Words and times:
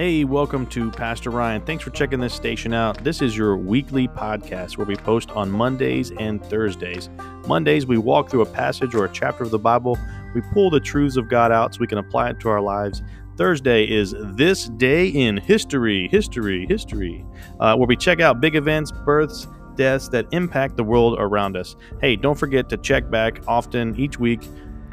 Hey, 0.00 0.24
welcome 0.24 0.64
to 0.68 0.90
Pastor 0.90 1.28
Ryan. 1.28 1.60
Thanks 1.60 1.84
for 1.84 1.90
checking 1.90 2.20
this 2.20 2.32
station 2.32 2.72
out. 2.72 3.04
This 3.04 3.20
is 3.20 3.36
your 3.36 3.58
weekly 3.58 4.08
podcast 4.08 4.78
where 4.78 4.86
we 4.86 4.96
post 4.96 5.30
on 5.32 5.50
Mondays 5.50 6.10
and 6.12 6.42
Thursdays. 6.42 7.10
Mondays, 7.46 7.84
we 7.84 7.98
walk 7.98 8.30
through 8.30 8.40
a 8.40 8.46
passage 8.46 8.94
or 8.94 9.04
a 9.04 9.10
chapter 9.10 9.44
of 9.44 9.50
the 9.50 9.58
Bible. 9.58 9.98
We 10.34 10.40
pull 10.54 10.70
the 10.70 10.80
truths 10.80 11.18
of 11.18 11.28
God 11.28 11.52
out 11.52 11.74
so 11.74 11.80
we 11.80 11.86
can 11.86 11.98
apply 11.98 12.30
it 12.30 12.40
to 12.40 12.48
our 12.48 12.62
lives. 12.62 13.02
Thursday 13.36 13.84
is 13.84 14.14
This 14.18 14.70
Day 14.70 15.08
in 15.08 15.36
History, 15.36 16.08
History, 16.08 16.64
History, 16.66 17.22
uh, 17.60 17.76
where 17.76 17.86
we 17.86 17.94
check 17.94 18.20
out 18.20 18.40
big 18.40 18.56
events, 18.56 18.90
births, 19.04 19.48
deaths 19.74 20.08
that 20.08 20.26
impact 20.32 20.78
the 20.78 20.84
world 20.84 21.18
around 21.18 21.58
us. 21.58 21.76
Hey, 22.00 22.16
don't 22.16 22.38
forget 22.38 22.70
to 22.70 22.78
check 22.78 23.10
back 23.10 23.42
often 23.46 23.94
each 24.00 24.18
week. 24.18 24.40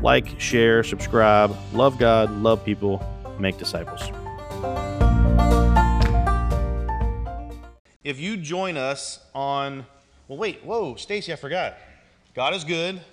Like, 0.02 0.38
share, 0.38 0.84
subscribe. 0.84 1.56
Love 1.72 1.98
God, 1.98 2.30
love 2.42 2.66
people, 2.66 3.02
make 3.40 3.58
disciples. 3.58 4.12
If 8.08 8.22
you 8.22 8.38
join 8.38 8.78
us 8.78 9.20
on, 9.36 9.86
well, 10.30 10.38
wait, 10.38 10.64
whoa, 10.64 10.96
Stacy, 10.96 11.34
I 11.34 11.36
forgot. 11.36 11.76
God 12.34 12.54
is 12.54 12.64
good. 12.64 12.96
Amen. 12.96 13.04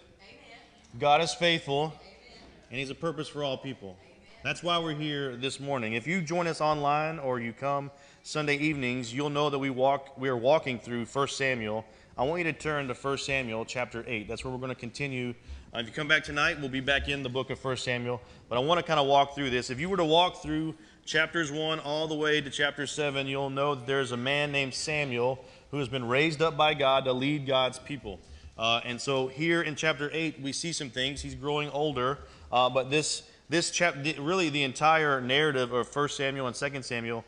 God 1.00 1.20
is 1.20 1.34
faithful. 1.34 1.86
Amen. 1.86 2.42
And 2.70 2.78
He's 2.78 2.90
a 2.90 2.94
purpose 2.94 3.26
for 3.26 3.42
all 3.42 3.58
people. 3.58 3.96
Amen. 4.00 4.40
That's 4.44 4.62
why 4.62 4.78
we're 4.78 4.94
here 4.94 5.34
this 5.34 5.58
morning. 5.58 5.94
If 5.94 6.06
you 6.06 6.20
join 6.20 6.46
us 6.46 6.60
online 6.60 7.18
or 7.18 7.40
you 7.40 7.52
come 7.52 7.90
Sunday 8.22 8.56
evenings, 8.58 9.12
you'll 9.12 9.30
know 9.30 9.50
that 9.50 9.58
we 9.58 9.68
walk. 9.68 10.16
We 10.16 10.28
are 10.28 10.36
walking 10.36 10.78
through 10.78 11.06
1 11.06 11.26
Samuel. 11.26 11.84
I 12.16 12.22
want 12.22 12.38
you 12.38 12.52
to 12.52 12.56
turn 12.56 12.86
to 12.86 12.94
1 12.94 13.18
Samuel 13.18 13.64
chapter 13.64 14.04
8. 14.06 14.28
That's 14.28 14.44
where 14.44 14.52
we're 14.52 14.60
going 14.60 14.68
to 14.68 14.76
continue. 14.76 15.34
Uh, 15.74 15.80
if 15.80 15.86
you 15.86 15.92
come 15.92 16.06
back 16.06 16.22
tonight, 16.22 16.60
we'll 16.60 16.68
be 16.68 16.78
back 16.78 17.08
in 17.08 17.24
the 17.24 17.28
book 17.28 17.50
of 17.50 17.58
1 17.64 17.78
Samuel. 17.78 18.20
But 18.48 18.58
I 18.58 18.60
want 18.60 18.78
to 18.78 18.86
kind 18.86 19.00
of 19.00 19.08
walk 19.08 19.34
through 19.34 19.50
this. 19.50 19.70
If 19.70 19.80
you 19.80 19.88
were 19.88 19.96
to 19.96 20.04
walk 20.04 20.40
through 20.40 20.76
chapters 21.04 21.52
1 21.52 21.80
all 21.80 22.08
the 22.08 22.14
way 22.14 22.40
to 22.40 22.50
chapter 22.50 22.86
7, 22.86 23.26
you'll 23.26 23.50
know 23.50 23.74
that 23.74 23.86
there's 23.86 24.12
a 24.12 24.16
man 24.16 24.52
named 24.52 24.74
Samuel 24.74 25.44
who 25.70 25.78
has 25.78 25.88
been 25.88 26.06
raised 26.06 26.40
up 26.40 26.56
by 26.56 26.74
God 26.74 27.04
to 27.04 27.12
lead 27.12 27.46
God's 27.46 27.78
people. 27.78 28.20
Uh, 28.56 28.80
and 28.84 29.00
so 29.00 29.26
here 29.26 29.62
in 29.62 29.74
chapter 29.74 30.10
8, 30.12 30.40
we 30.40 30.52
see 30.52 30.72
some 30.72 30.90
things. 30.90 31.20
He's 31.20 31.34
growing 31.34 31.70
older, 31.70 32.18
uh, 32.50 32.70
but 32.70 32.90
this, 32.90 33.24
this 33.48 33.70
chap, 33.70 33.96
really 34.18 34.48
the 34.48 34.62
entire 34.62 35.20
narrative 35.20 35.72
of 35.72 35.94
1 35.94 36.08
Samuel 36.08 36.46
and 36.46 36.56
2 36.56 36.82
Samuel 36.82 37.24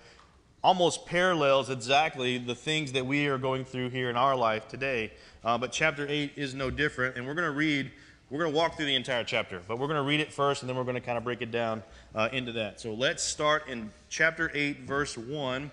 almost 0.62 1.06
parallels 1.06 1.70
exactly 1.70 2.38
the 2.38 2.54
things 2.54 2.92
that 2.92 3.04
we 3.04 3.26
are 3.26 3.38
going 3.38 3.64
through 3.64 3.90
here 3.90 4.10
in 4.10 4.16
our 4.16 4.34
life 4.34 4.66
today. 4.68 5.12
Uh, 5.44 5.56
but 5.58 5.70
chapter 5.70 6.06
8 6.08 6.32
is 6.34 6.54
no 6.54 6.70
different. 6.70 7.16
And 7.16 7.26
we're 7.26 7.34
going 7.34 7.48
to 7.48 7.56
read 7.56 7.90
we're 8.28 8.40
going 8.40 8.52
to 8.52 8.56
walk 8.56 8.76
through 8.76 8.86
the 8.86 8.94
entire 8.94 9.22
chapter, 9.22 9.62
but 9.68 9.78
we're 9.78 9.86
going 9.86 10.02
to 10.02 10.02
read 10.02 10.18
it 10.20 10.32
first 10.32 10.62
and 10.62 10.68
then 10.68 10.76
we're 10.76 10.84
going 10.84 10.96
to 10.96 11.00
kind 11.00 11.16
of 11.16 11.22
break 11.22 11.42
it 11.42 11.52
down 11.52 11.82
uh, 12.14 12.28
into 12.32 12.52
that. 12.52 12.80
So 12.80 12.92
let's 12.92 13.22
start 13.22 13.68
in 13.68 13.92
chapter 14.08 14.50
8, 14.52 14.80
verse 14.80 15.16
1. 15.16 15.70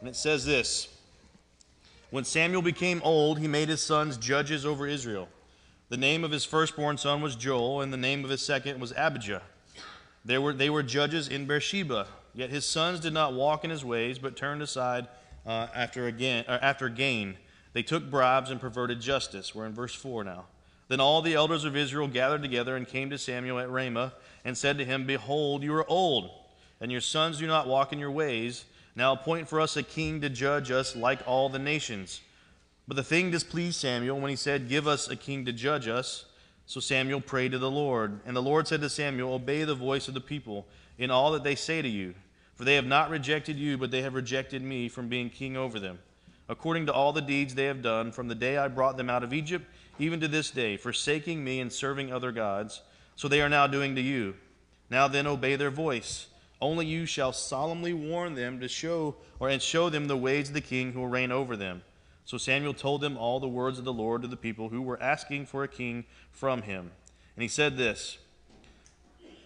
And 0.00 0.08
it 0.08 0.14
says 0.14 0.44
this 0.44 0.88
When 2.10 2.24
Samuel 2.24 2.62
became 2.62 3.00
old, 3.02 3.40
he 3.40 3.48
made 3.48 3.68
his 3.68 3.82
sons 3.82 4.16
judges 4.16 4.64
over 4.64 4.86
Israel. 4.86 5.28
The 5.88 5.96
name 5.96 6.22
of 6.22 6.30
his 6.30 6.44
firstborn 6.44 6.96
son 6.98 7.22
was 7.22 7.36
Joel, 7.36 7.80
and 7.80 7.92
the 7.92 7.96
name 7.96 8.24
of 8.24 8.30
his 8.30 8.42
second 8.42 8.80
was 8.80 8.92
Abijah. 8.96 9.42
They 10.24 10.38
were, 10.38 10.52
they 10.52 10.70
were 10.70 10.82
judges 10.82 11.28
in 11.28 11.46
Beersheba. 11.46 12.08
Yet 12.34 12.50
his 12.50 12.66
sons 12.66 13.00
did 13.00 13.14
not 13.14 13.34
walk 13.34 13.64
in 13.64 13.70
his 13.70 13.84
ways, 13.84 14.18
but 14.18 14.36
turned 14.36 14.62
aside 14.62 15.08
uh, 15.46 15.68
after, 15.74 16.06
again, 16.06 16.44
uh, 16.46 16.58
after 16.60 16.88
gain. 16.88 17.36
They 17.72 17.82
took 17.82 18.10
bribes 18.10 18.50
and 18.50 18.60
perverted 18.60 19.00
justice. 19.00 19.54
We're 19.54 19.66
in 19.66 19.74
verse 19.74 19.94
4 19.94 20.24
now. 20.24 20.46
Then 20.88 21.00
all 21.00 21.22
the 21.22 21.34
elders 21.34 21.64
of 21.64 21.76
Israel 21.76 22.06
gathered 22.06 22.42
together 22.42 22.76
and 22.76 22.86
came 22.86 23.10
to 23.10 23.18
Samuel 23.18 23.58
at 23.58 23.70
Ramah 23.70 24.14
and 24.44 24.56
said 24.56 24.78
to 24.78 24.84
him, 24.84 25.06
Behold, 25.06 25.62
you 25.62 25.74
are 25.74 25.88
old, 25.90 26.30
and 26.80 26.92
your 26.92 27.00
sons 27.00 27.38
do 27.38 27.46
not 27.46 27.66
walk 27.66 27.92
in 27.92 27.98
your 27.98 28.10
ways. 28.10 28.64
Now 28.94 29.12
appoint 29.12 29.48
for 29.48 29.60
us 29.60 29.76
a 29.76 29.82
king 29.82 30.20
to 30.20 30.28
judge 30.28 30.70
us 30.70 30.94
like 30.94 31.20
all 31.26 31.48
the 31.48 31.58
nations. 31.58 32.20
But 32.88 32.96
the 32.96 33.02
thing 33.02 33.30
displeased 33.30 33.80
Samuel 33.80 34.20
when 34.20 34.30
he 34.30 34.36
said, 34.36 34.68
Give 34.68 34.86
us 34.86 35.08
a 35.08 35.16
king 35.16 35.44
to 35.46 35.52
judge 35.52 35.88
us. 35.88 36.26
So 36.66 36.80
Samuel 36.80 37.20
prayed 37.20 37.52
to 37.52 37.58
the 37.58 37.70
Lord. 37.70 38.20
And 38.24 38.36
the 38.36 38.42
Lord 38.42 38.68
said 38.68 38.80
to 38.80 38.88
Samuel, 38.88 39.34
Obey 39.34 39.64
the 39.64 39.74
voice 39.74 40.08
of 40.08 40.14
the 40.14 40.20
people 40.20 40.66
in 40.98 41.10
all 41.10 41.32
that 41.32 41.44
they 41.44 41.56
say 41.56 41.82
to 41.82 41.88
you. 41.88 42.14
For 42.54 42.64
they 42.64 42.76
have 42.76 42.86
not 42.86 43.10
rejected 43.10 43.56
you, 43.56 43.76
but 43.76 43.90
they 43.90 44.02
have 44.02 44.14
rejected 44.14 44.62
me 44.62 44.88
from 44.88 45.08
being 45.08 45.28
king 45.28 45.56
over 45.56 45.78
them, 45.78 45.98
according 46.48 46.86
to 46.86 46.92
all 46.92 47.12
the 47.12 47.20
deeds 47.20 47.54
they 47.54 47.66
have 47.66 47.82
done 47.82 48.12
from 48.12 48.28
the 48.28 48.34
day 48.34 48.56
I 48.56 48.68
brought 48.68 48.96
them 48.96 49.10
out 49.10 49.22
of 49.22 49.34
Egypt 49.34 49.66
even 49.98 50.20
to 50.20 50.28
this 50.28 50.50
day, 50.50 50.76
forsaking 50.76 51.42
me 51.42 51.60
and 51.60 51.72
serving 51.72 52.12
other 52.12 52.32
gods. 52.32 52.82
So 53.14 53.28
they 53.28 53.40
are 53.40 53.48
now 53.48 53.66
doing 53.66 53.94
to 53.96 54.00
you. 54.00 54.34
Now 54.90 55.08
then, 55.08 55.26
obey 55.26 55.56
their 55.56 55.70
voice. 55.70 56.26
Only 56.60 56.86
you 56.86 57.06
shall 57.06 57.32
solemnly 57.32 57.92
warn 57.92 58.34
them 58.34 58.60
to 58.60 58.68
show 58.68 59.16
or 59.38 59.48
and 59.48 59.60
show 59.60 59.90
them 59.90 60.06
the 60.06 60.16
ways 60.16 60.48
of 60.48 60.54
the 60.54 60.60
king 60.60 60.92
who 60.92 61.00
will 61.00 61.08
reign 61.08 61.30
over 61.30 61.56
them. 61.56 61.82
So 62.24 62.38
Samuel 62.38 62.74
told 62.74 63.00
them 63.00 63.16
all 63.16 63.38
the 63.38 63.48
words 63.48 63.78
of 63.78 63.84
the 63.84 63.92
Lord 63.92 64.22
to 64.22 64.28
the 64.28 64.36
people 64.36 64.70
who 64.70 64.82
were 64.82 65.00
asking 65.02 65.46
for 65.46 65.62
a 65.62 65.68
king 65.68 66.04
from 66.30 66.62
him. 66.62 66.90
And 67.36 67.42
he 67.42 67.48
said 67.48 67.76
this 67.76 68.18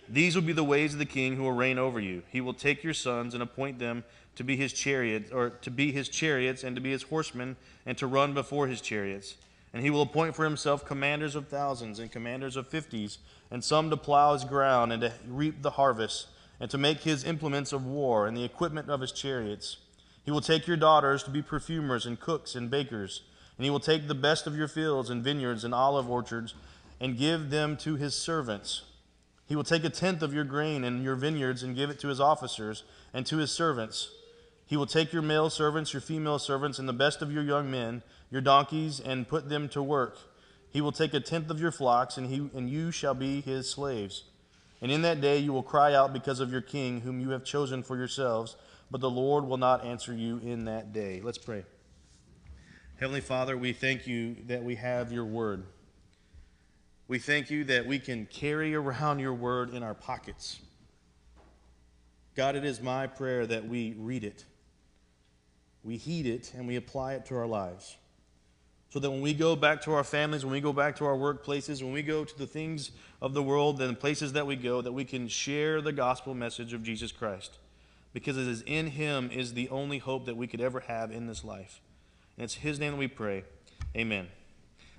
These 0.09 0.35
will 0.35 0.43
be 0.43 0.53
the 0.53 0.65
ways 0.65 0.93
of 0.93 0.99
the 0.99 1.05
king 1.05 1.37
who 1.37 1.43
will 1.43 1.53
reign 1.53 1.79
over 1.79 2.01
you. 2.01 2.23
He 2.31 2.41
will 2.41 2.55
take 2.55 2.85
your 2.85 2.95
sons 2.95 3.35
and 3.35 3.43
appoint 3.43 3.79
them 3.79 4.05
to 4.37 4.45
be 4.45 4.57
his 4.57 4.73
chariots, 4.73 5.31
or 5.31 5.51
to 5.51 5.71
be 5.71 5.93
his 5.93 6.09
chariots 6.09 6.65
and 6.65 6.77
to 6.77 6.81
be 6.81 6.91
his 6.91 7.03
horsemen, 7.03 7.57
and 7.85 7.99
to 7.99 8.07
run 8.07 8.33
before 8.33 8.69
his 8.69 8.81
chariots. 8.81 9.35
And 9.73 9.85
he 9.85 9.91
will 9.91 10.03
appoint 10.03 10.35
for 10.35 10.45
himself 10.45 10.85
commanders 10.85 11.37
of 11.37 11.49
thousands 11.49 11.99
and 11.99 12.11
commanders 12.11 12.57
of 12.57 12.69
fifties, 12.69 13.19
and 13.51 13.63
some 13.63 13.91
to 13.91 13.97
plow 13.97 14.33
his 14.33 14.45
ground 14.45 14.93
and 14.93 15.03
to 15.03 15.13
reap 15.27 15.63
the 15.63 15.71
harvest, 15.71 16.27
and 16.59 16.71
to 16.71 16.79
make 16.79 17.03
his 17.03 17.25
implements 17.25 17.73
of 17.73 17.87
war 17.87 18.27
and 18.27 18.37
the 18.37 18.45
equipment 18.45 18.91
of 18.91 19.01
his 19.01 19.13
chariots. 19.13 19.77
He 20.25 20.31
will 20.31 20.41
take 20.41 20.67
your 20.67 20.77
daughters 20.77 21.23
to 21.23 21.31
be 21.31 21.43
perfumers 21.43 22.05
and 22.05 22.19
cooks 22.19 22.55
and 22.55 22.71
bakers, 22.71 23.23
and 23.57 23.65
he 23.65 23.71
will 23.71 23.81
take 23.81 24.09
the 24.09 24.15
best 24.15 24.47
of 24.47 24.57
your 24.57 24.69
fields 24.69 25.11
and 25.11 25.23
vineyards 25.23 25.65
and 25.65 25.75
olive 25.75 26.11
orchards 26.11 26.55
and 27.01 27.17
give 27.17 27.51
them 27.51 27.77
to 27.79 27.97
his 27.97 28.15
servants. 28.15 28.83
He 29.47 29.57
will 29.57 29.65
take 29.65 29.85
a 29.85 29.91
tenth 29.91 30.23
of 30.23 30.35
your 30.35 30.45
grain 30.45 30.85
and 30.85 31.03
your 31.03 31.17
vineyards 31.17 31.63
and 31.63 31.75
give 31.75 31.91
it 31.91 31.99
to 32.01 32.09
his 32.09 32.21
officers 32.21 32.85
and 33.13 33.27
to 33.27 33.39
his 33.39 33.51
servants. 33.51 34.11
He 34.71 34.77
will 34.77 34.87
take 34.87 35.13
your 35.13 35.21
male 35.21 35.51
servants, 35.51 35.93
your 35.93 36.01
female 36.01 36.39
servants, 36.39 36.79
and 36.79 36.89
the 36.89 36.93
best 36.93 37.23
of 37.23 37.33
your 37.33 37.43
young 37.43 37.73
men 37.73 38.05
your 38.31 38.41
donkeys 38.41 39.01
and 39.01 39.27
put 39.27 39.49
them 39.49 39.69
to 39.71 39.83
work. 39.83 40.17
He 40.71 40.81
will 40.81 40.93
take 40.93 41.13
a 41.13 41.19
tenth 41.19 41.51
of 41.51 41.61
your 41.61 41.73
flocks, 41.73 42.17
and, 42.17 42.29
he, 42.29 42.49
and 42.55 42.71
you 42.71 42.93
shall 42.93 43.15
be 43.15 43.41
his 43.41 43.69
slaves. 43.69 44.27
And 44.81 44.93
in 44.93 45.03
that 45.03 45.21
day 45.21 45.39
you 45.39 45.53
will 45.53 45.65
cry 45.65 45.93
out 45.93 46.13
because 46.13 46.39
of 46.39 46.53
your 46.53 46.61
king, 46.61 47.01
whom 47.01 47.19
you 47.19 47.31
have 47.31 47.43
chosen 47.43 47.83
for 47.83 47.97
yourselves, 47.97 48.55
but 48.93 49.01
the 49.01 49.11
Lord 49.11 49.45
will 49.45 49.57
not 49.57 49.85
answer 49.85 50.15
you 50.15 50.39
in 50.39 50.67
that 50.67 50.93
day. 50.93 51.21
Let's 51.21 51.37
pray. 51.37 51.65
Heavenly 53.01 53.23
Father, 53.23 53.57
we 53.57 53.73
thank 53.73 54.07
you 54.07 54.37
that 54.47 54.63
we 54.63 54.77
have 54.77 55.11
your 55.11 55.25
word. 55.25 55.65
We 57.09 57.19
thank 57.19 57.51
you 57.51 57.65
that 57.65 57.87
we 57.87 57.99
can 57.99 58.27
carry 58.27 58.73
around 58.77 59.19
your 59.19 59.35
word 59.35 59.75
in 59.75 59.83
our 59.83 59.95
pockets. 59.95 60.61
God, 62.37 62.55
it 62.55 62.65
is 62.65 62.81
my 62.81 63.09
prayer 63.09 63.45
that 63.49 63.69
we 63.69 63.97
read 63.99 64.23
it, 64.23 64.45
we 65.85 65.97
heed 65.97 66.27
it, 66.27 66.53
and 66.57 66.67
we 66.67 66.77
apply 66.77 67.15
it 67.15 67.27
to 67.27 67.37
our 67.37 67.47
lives 67.47 67.97
so 68.91 68.99
that 68.99 69.11
when 69.11 69.21
we 69.21 69.33
go 69.33 69.55
back 69.55 69.81
to 69.83 69.93
our 69.93 70.03
families, 70.03 70.45
when 70.45 70.53
we 70.53 70.61
go 70.61 70.73
back 70.73 70.97
to 70.97 71.05
our 71.05 71.15
workplaces, 71.15 71.81
when 71.83 71.93
we 71.93 72.03
go 72.03 72.25
to 72.25 72.39
the 72.39 72.47
things 72.47 72.91
of 73.23 73.35
the 73.35 73.43
world 73.43 73.81
and 73.81 73.91
the 73.91 73.99
places 73.99 74.33
that 74.33 74.47
we 74.47 74.57
go, 74.57 74.83
that 74.83 74.93
we 74.93 75.05
can 75.05 75.29
share 75.29 75.81
the 75.81 75.93
gospel 75.93 76.35
message 76.35 76.73
of 76.73 76.83
Jesus 76.83 77.13
Christ. 77.13 77.59
Because 78.13 78.37
it 78.37 78.49
is 78.49 78.63
in 78.63 78.89
Him 78.89 79.31
is 79.33 79.55
the 79.55 79.69
only 79.69 79.99
hope 79.99 80.27
that 80.27 80.37
we 80.37 80.49
could 80.49 80.61
ever 80.61 80.81
have 80.81 81.13
in 81.13 81.29
this 81.29 81.45
life. 81.45 81.81
And 82.37 82.45
it's 82.45 82.55
His 82.55 82.81
name 82.81 82.93
that 82.93 82.99
we 82.99 83.07
pray. 83.07 83.45
Amen. 83.97 84.27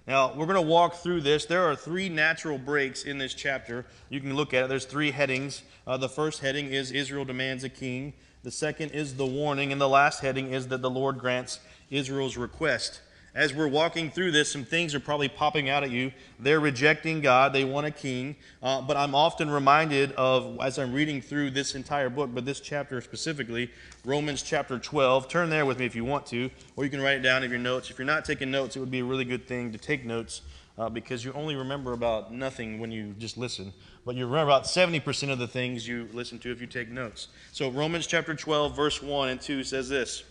Now, 0.08 0.34
we're 0.34 0.48
going 0.48 0.56
to 0.56 0.62
walk 0.62 0.96
through 0.96 1.22
this. 1.22 1.46
There 1.46 1.64
are 1.70 1.76
three 1.76 2.10
natural 2.10 2.58
breaks 2.58 3.04
in 3.04 3.20
this 3.20 3.34
chapter. 3.34 3.86
You 4.10 4.20
can 4.20 4.34
look 4.34 4.54
at 4.54 4.64
it. 4.64 4.68
There's 4.68 4.86
three 4.86 5.12
headings. 5.12 5.62
Uh, 5.86 5.98
the 5.98 6.10
first 6.10 6.42
heading 6.42 6.68
is 6.68 6.92
Israel 6.92 7.24
demands 7.24 7.64
a 7.64 7.70
king. 7.70 8.14
The 8.44 8.52
second 8.52 8.92
is 8.92 9.16
the 9.16 9.26
warning. 9.26 9.72
And 9.72 9.80
the 9.80 9.90
last 9.90 10.22
heading 10.22 10.54
is 10.54 10.68
that 10.70 10.82
the 10.82 10.90
Lord 10.90 11.20
grants 11.20 11.60
Israel's 11.92 12.36
request 12.36 13.02
as 13.34 13.54
we're 13.54 13.68
walking 13.68 14.12
through 14.12 14.32
this, 14.32 14.52
some 14.52 14.66
things 14.66 14.94
are 14.94 15.00
probably 15.00 15.30
popping 15.30 15.70
out 15.70 15.84
at 15.84 15.92
you. 15.92 16.12
They're 16.40 16.60
rejecting 16.60 17.22
God, 17.22 17.54
they 17.54 17.64
want 17.64 17.88
a 17.88 17.92
king. 17.92 18.36
Uh, 18.62 18.82
but 18.82 18.98
I'm 18.98 19.16
often 19.16 19.50
reminded 19.50 20.12
of, 20.14 20.58
as 20.62 20.78
I'm 20.78 20.92
reading 20.92 21.22
through 21.22 21.52
this 21.52 21.74
entire 21.74 22.10
book, 22.10 22.32
but 22.34 22.46
this 22.46 22.60
chapter 22.60 23.00
specifically, 23.00 23.72
Romans 24.04 24.42
chapter 24.42 24.78
12. 24.78 25.30
Turn 25.30 25.50
there 25.50 25.66
with 25.66 25.80
me 25.80 25.86
if 25.86 25.96
you 25.96 26.04
want 26.04 26.26
to, 26.28 26.50
or 26.76 26.84
you 26.84 26.90
can 26.90 27.02
write 27.02 27.18
it 27.18 27.22
down 27.22 27.44
in 27.44 27.50
your 27.50 27.60
notes. 27.60 27.90
If 27.90 27.98
you're 27.98 28.06
not 28.06 28.26
taking 28.26 28.52
notes, 28.52 28.76
it 28.76 28.80
would 28.80 28.92
be 28.92 29.00
a 29.00 29.06
really 29.06 29.26
good 29.26 29.48
thing 29.48 29.72
to 29.72 29.78
take 29.78 30.04
notes 30.04 30.42
uh, 30.78 30.90
because 30.90 31.24
you 31.24 31.32
only 31.34 31.56
remember 31.56 31.94
about 31.94 32.34
nothing 32.34 32.80
when 32.80 32.92
you 32.92 33.16
just 33.18 33.38
listen. 33.38 33.72
But 34.06 34.16
you 34.16 34.26
remember 34.26 34.52
about 34.52 34.64
70% 34.64 35.32
of 35.32 35.40
the 35.40 35.48
things 35.48 35.88
you 35.88 36.10
listen 36.12 36.40
to 36.40 36.52
if 36.52 36.60
you 36.60 36.68
take 36.68 36.90
notes. 36.90 37.28
So, 37.52 37.70
Romans 37.70 38.08
chapter 38.08 38.34
12, 38.34 38.76
verse 38.76 39.02
1 39.02 39.30
and 39.30 39.40
2 39.40 39.64
says 39.64 39.88
this. 39.88 40.24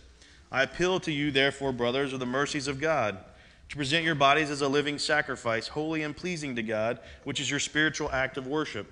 I 0.51 0.63
appeal 0.63 0.99
to 1.01 1.11
you, 1.11 1.31
therefore, 1.31 1.71
brothers, 1.71 2.11
of 2.11 2.19
the 2.19 2.25
mercies 2.25 2.67
of 2.67 2.81
God, 2.81 3.17
to 3.69 3.75
present 3.77 4.03
your 4.03 4.15
bodies 4.15 4.51
as 4.51 4.61
a 4.61 4.67
living 4.67 4.99
sacrifice, 4.99 5.69
holy 5.69 6.03
and 6.03 6.15
pleasing 6.15 6.55
to 6.57 6.63
God, 6.63 6.99
which 7.23 7.39
is 7.39 7.49
your 7.49 7.59
spiritual 7.59 8.11
act 8.11 8.37
of 8.37 8.47
worship. 8.47 8.91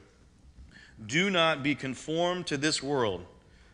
Do 1.06 1.30
not 1.30 1.62
be 1.62 1.76
conformed 1.76 2.48
to 2.48 2.58
this 2.58 2.82
world, 2.82 3.26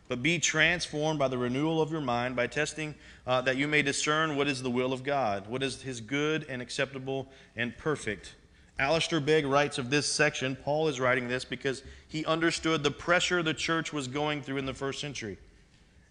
but 0.08 0.22
be 0.22 0.40
transformed 0.40 1.20
by 1.20 1.28
the 1.28 1.38
renewal 1.38 1.80
of 1.80 1.92
your 1.92 2.00
mind, 2.00 2.34
by 2.34 2.48
testing 2.48 2.96
uh, 3.24 3.40
that 3.42 3.56
you 3.56 3.68
may 3.68 3.82
discern 3.82 4.36
what 4.36 4.48
is 4.48 4.62
the 4.62 4.70
will 4.70 4.92
of 4.92 5.04
God, 5.04 5.46
what 5.46 5.62
is 5.62 5.82
his 5.82 6.00
good 6.00 6.44
and 6.48 6.60
acceptable 6.60 7.28
and 7.54 7.76
perfect. 7.78 8.34
Alistair 8.78 9.20
Begg 9.20 9.46
writes 9.46 9.78
of 9.78 9.90
this 9.90 10.10
section, 10.12 10.56
Paul 10.56 10.88
is 10.88 11.00
writing 11.00 11.28
this 11.28 11.44
because 11.44 11.82
he 12.08 12.24
understood 12.26 12.82
the 12.82 12.90
pressure 12.90 13.42
the 13.42 13.54
church 13.54 13.92
was 13.92 14.06
going 14.06 14.42
through 14.42 14.58
in 14.58 14.66
the 14.66 14.74
first 14.74 15.00
century. 15.00 15.38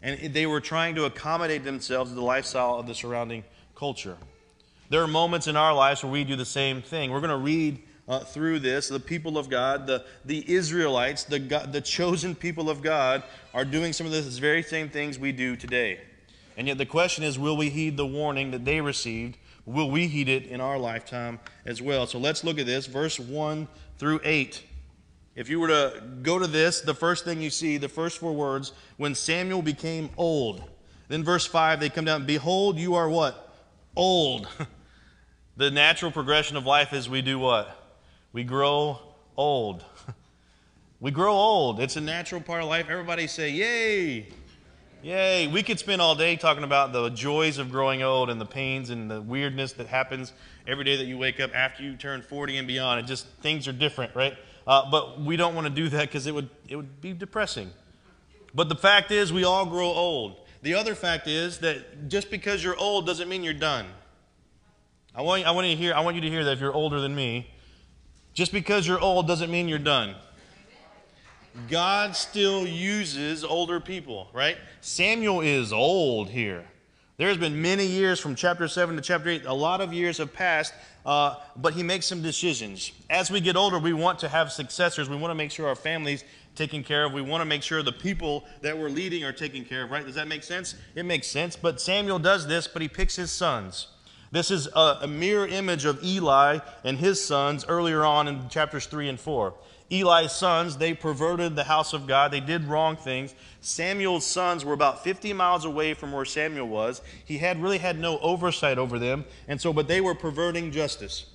And 0.06 0.36
they 0.36 0.46
were 0.46 0.62
trying 0.62 0.94
to 0.96 1.06
accommodate 1.06 1.64
themselves 1.64 2.12
to 2.12 2.16
the 2.16 2.22
lifestyle 2.22 2.76
of 2.76 2.86
the 2.86 2.94
surrounding 2.94 3.44
culture. 3.74 4.18
There 4.90 5.02
are 5.02 5.08
moments 5.08 5.48
in 5.48 5.58
our 5.58 5.74
lives 5.74 6.04
where 6.04 6.12
we 6.12 6.24
do 6.24 6.36
the 6.36 6.46
same 6.46 6.84
thing. 6.84 7.10
We're 7.10 7.22
going 7.22 7.32
to 7.32 7.38
read 7.38 7.82
uh, 8.08 8.20
through 8.20 8.60
this, 8.60 8.88
the 8.88 9.00
people 9.00 9.36
of 9.36 9.50
God, 9.50 9.88
the, 9.88 10.06
the 10.24 10.48
Israelites, 10.48 11.24
the, 11.24 11.40
God, 11.40 11.74
the 11.74 11.82
chosen 11.82 12.36
people 12.36 12.70
of 12.70 12.84
God, 12.84 13.24
are 13.52 13.66
doing 13.66 13.94
some 13.94 14.06
of 14.06 14.12
this 14.12 14.38
very 14.38 14.62
same 14.62 14.90
things 14.90 15.18
we 15.18 15.32
do 15.32 15.56
today. 15.56 16.00
And 16.56 16.68
yet 16.68 16.78
the 16.78 16.86
question 16.86 17.24
is 17.24 17.40
will 17.40 17.58
we 17.58 17.72
heed 17.72 17.98
the 17.98 18.06
warning 18.06 18.52
that 18.52 18.64
they 18.64 18.82
received? 18.82 19.38
Will 19.66 19.90
we 19.90 20.06
heed 20.06 20.30
it 20.30 20.46
in 20.46 20.62
our 20.62 20.78
lifetime 20.78 21.40
as 21.66 21.82
well? 21.82 22.06
So 22.06 22.20
let's 22.20 22.44
look 22.44 22.60
at 22.60 22.68
this, 22.68 22.86
verse 22.86 23.20
1 23.20 23.68
through 23.98 24.20
8. 24.24 24.62
If 25.36 25.50
you 25.50 25.60
were 25.60 25.68
to 25.68 26.02
go 26.22 26.40
to 26.40 26.48
this, 26.48 26.80
the 26.80 26.94
first 26.94 27.26
thing 27.26 27.42
you 27.42 27.50
see, 27.50 27.78
the 27.78 27.90
first 27.90 28.20
four 28.20 28.34
words, 28.34 28.72
when 28.96 29.14
Samuel 29.14 29.62
became 29.62 30.10
old. 30.16 30.64
Then 31.10 31.24
verse 31.24 31.46
5, 31.46 31.80
they 31.82 31.90
come 31.90 32.06
down, 32.06 32.26
Behold, 32.26 32.80
you 32.80 32.96
are 32.96 33.10
what? 33.10 33.54
Old. 33.98 34.48
the 35.58 35.70
natural 35.70 36.12
progression 36.12 36.56
of 36.56 36.66
life 36.66 36.94
is 36.94 37.10
we 37.10 37.22
do 37.22 37.38
what? 37.38 38.00
We 38.32 38.44
grow 38.44 39.00
old. 39.36 39.84
we 41.02 41.12
grow 41.12 41.34
old. 41.34 41.82
It's 41.82 41.98
a 41.98 42.02
natural 42.02 42.40
part 42.40 42.64
of 42.64 42.70
life. 42.70 42.88
Everybody 42.90 43.28
say, 43.28 43.50
Yay! 43.50 44.28
Yay! 45.04 45.48
We 45.48 45.62
could 45.64 45.80
spend 45.80 46.02
all 46.02 46.16
day 46.16 46.38
talking 46.38 46.64
about 46.64 46.94
the 46.94 47.10
joys 47.10 47.58
of 47.58 47.72
growing 47.72 48.02
old 48.02 48.30
and 48.30 48.40
the 48.40 48.46
pains 48.46 48.90
and 48.90 49.12
the 49.12 49.22
weirdness 49.22 49.74
that 49.74 49.88
happens 49.88 50.34
every 50.66 50.86
day 50.86 50.96
that 50.96 51.06
you 51.06 51.18
wake 51.18 51.40
up 51.40 51.54
after 51.54 51.84
you 51.84 51.96
turn 51.96 52.22
40 52.22 52.58
and 52.58 52.68
beyond. 52.68 53.02
It 53.02 53.06
just, 53.06 53.28
things 53.42 53.68
are 53.68 53.74
different, 53.74 54.16
right? 54.16 54.36
Uh, 54.68 54.90
but 54.90 55.22
we 55.22 55.38
don't 55.38 55.54
want 55.54 55.68
to 55.68 55.74
do 55.74 55.90
that 55.90 56.08
because 56.08 56.26
it 56.28 56.34
would, 56.34 56.50
it 56.68 56.76
would 56.76 57.02
be 57.02 57.14
depressing. 57.14 57.70
But 58.54 58.70
the 58.70 58.76
fact 58.76 59.12
is, 59.12 59.32
we 59.32 59.44
all 59.44 59.66
grow 59.66 59.88
old. 59.88 60.38
The 60.62 60.74
other 60.74 60.96
fact 60.96 61.28
is 61.28 61.60
that 61.60 62.08
just 62.08 62.32
because 62.32 62.64
you're 62.64 62.78
old 62.78 63.06
doesn't 63.06 63.30
mean 63.30 63.44
you're 63.44 63.54
done. 63.54 63.86
I 65.14 65.22
want, 65.22 65.46
I 65.46 65.52
want, 65.52 65.68
you, 65.68 65.76
to 65.76 65.82
hear, 65.82 65.94
I 65.94 66.00
want 66.00 66.16
you 66.16 66.22
to 66.22 66.30
hear 66.30 66.44
that 66.44 66.54
if 66.54 66.60
you're 66.60 66.74
older 66.74 67.00
than 67.00 67.16
me, 67.16 67.52
just 68.34 68.52
because 68.52 68.88
you're 68.88 69.00
old 69.00 69.28
doesn't 69.28 69.52
mean 69.52 69.68
you're 69.68 69.78
done. 69.78 70.16
God 71.70 72.16
still 72.16 72.68
uses 72.68 73.44
older 73.44 73.80
people, 73.80 74.28
right? 74.34 74.58
Samuel 74.82 75.42
is 75.42 75.72
old 75.72 76.30
here. 76.30 76.66
There's 77.18 77.38
been 77.38 77.62
many 77.62 77.86
years 77.86 78.20
from 78.20 78.36
chapter 78.36 78.68
7 78.68 78.98
to 78.98 79.02
chapter 79.02 79.30
8. 79.30 79.46
A 79.46 79.54
lot 79.54 79.80
of 79.80 79.94
years 79.94 80.18
have 80.18 80.34
passed, 80.34 80.74
uh, 81.06 81.36
but 81.56 81.74
he 81.74 81.82
makes 81.82 82.06
some 82.06 82.22
decisions. 82.22 82.92
As 83.10 83.32
we 83.32 83.40
get 83.40 83.56
older, 83.56 83.80
we 83.80 83.94
want 83.94 84.20
to 84.20 84.28
have 84.28 84.52
successors. 84.52 85.08
We 85.08 85.16
want 85.16 85.32
to 85.32 85.36
make 85.36 85.52
sure 85.52 85.66
our 85.70 85.76
families 85.76 86.26
taken 86.56 86.84
care 86.84 87.06
of. 87.06 87.14
We 87.14 87.22
want 87.22 87.40
to 87.40 87.46
make 87.46 87.64
sure 87.64 87.82
the 87.84 87.94
people 87.94 88.44
that 88.62 88.78
we're 88.78 88.90
leading 88.90 89.24
are 89.24 89.32
taken 89.32 89.64
care 89.64 89.84
of, 89.84 89.92
right? 89.92 90.06
Does 90.06 90.16
that 90.16 90.28
make 90.28 90.44
sense? 90.44 90.76
It 90.94 91.06
makes 91.06 91.28
sense. 91.28 91.56
But 91.56 91.80
Samuel 91.80 92.20
does 92.20 92.48
this, 92.48 92.68
but 92.68 92.82
he 92.82 92.90
picks 92.90 93.16
his 93.16 93.32
sons. 93.32 93.88
This 94.36 94.52
is 94.52 94.68
a, 94.76 94.98
a 95.04 95.08
mirror 95.08 95.48
image 95.48 95.86
of 95.86 96.04
Eli 96.04 96.60
and 96.84 96.98
his 96.98 97.24
sons 97.24 97.64
earlier 97.70 98.04
on 98.04 98.28
in 98.28 98.50
chapters 98.50 98.86
3 98.86 99.08
and 99.08 99.18
4. 99.18 99.54
Eli's 99.90 100.34
sons, 100.34 100.76
they 100.76 100.94
perverted 100.94 101.56
the 101.56 101.64
house 101.64 101.94
of 101.94 102.06
God. 102.06 102.32
They 102.32 102.42
did 102.42 102.66
wrong 102.66 102.98
things. 102.98 103.34
Samuel's 103.62 104.26
sons 104.26 104.66
were 104.66 104.74
about 104.74 105.06
50 105.06 105.32
miles 105.32 105.64
away 105.64 105.94
from 105.94 106.12
where 106.12 106.26
Samuel 106.26 106.68
was. 106.68 107.02
He 107.24 107.38
had 107.38 107.64
really 107.64 107.78
had 107.78 107.98
no 107.98 108.20
oversight 108.20 108.78
over 108.78 109.00
them. 109.00 109.24
And 109.48 109.62
so, 109.62 109.72
but 109.72 109.88
they 109.88 110.02
were 110.02 110.14
perverting 110.14 110.70
justice. 110.70 111.28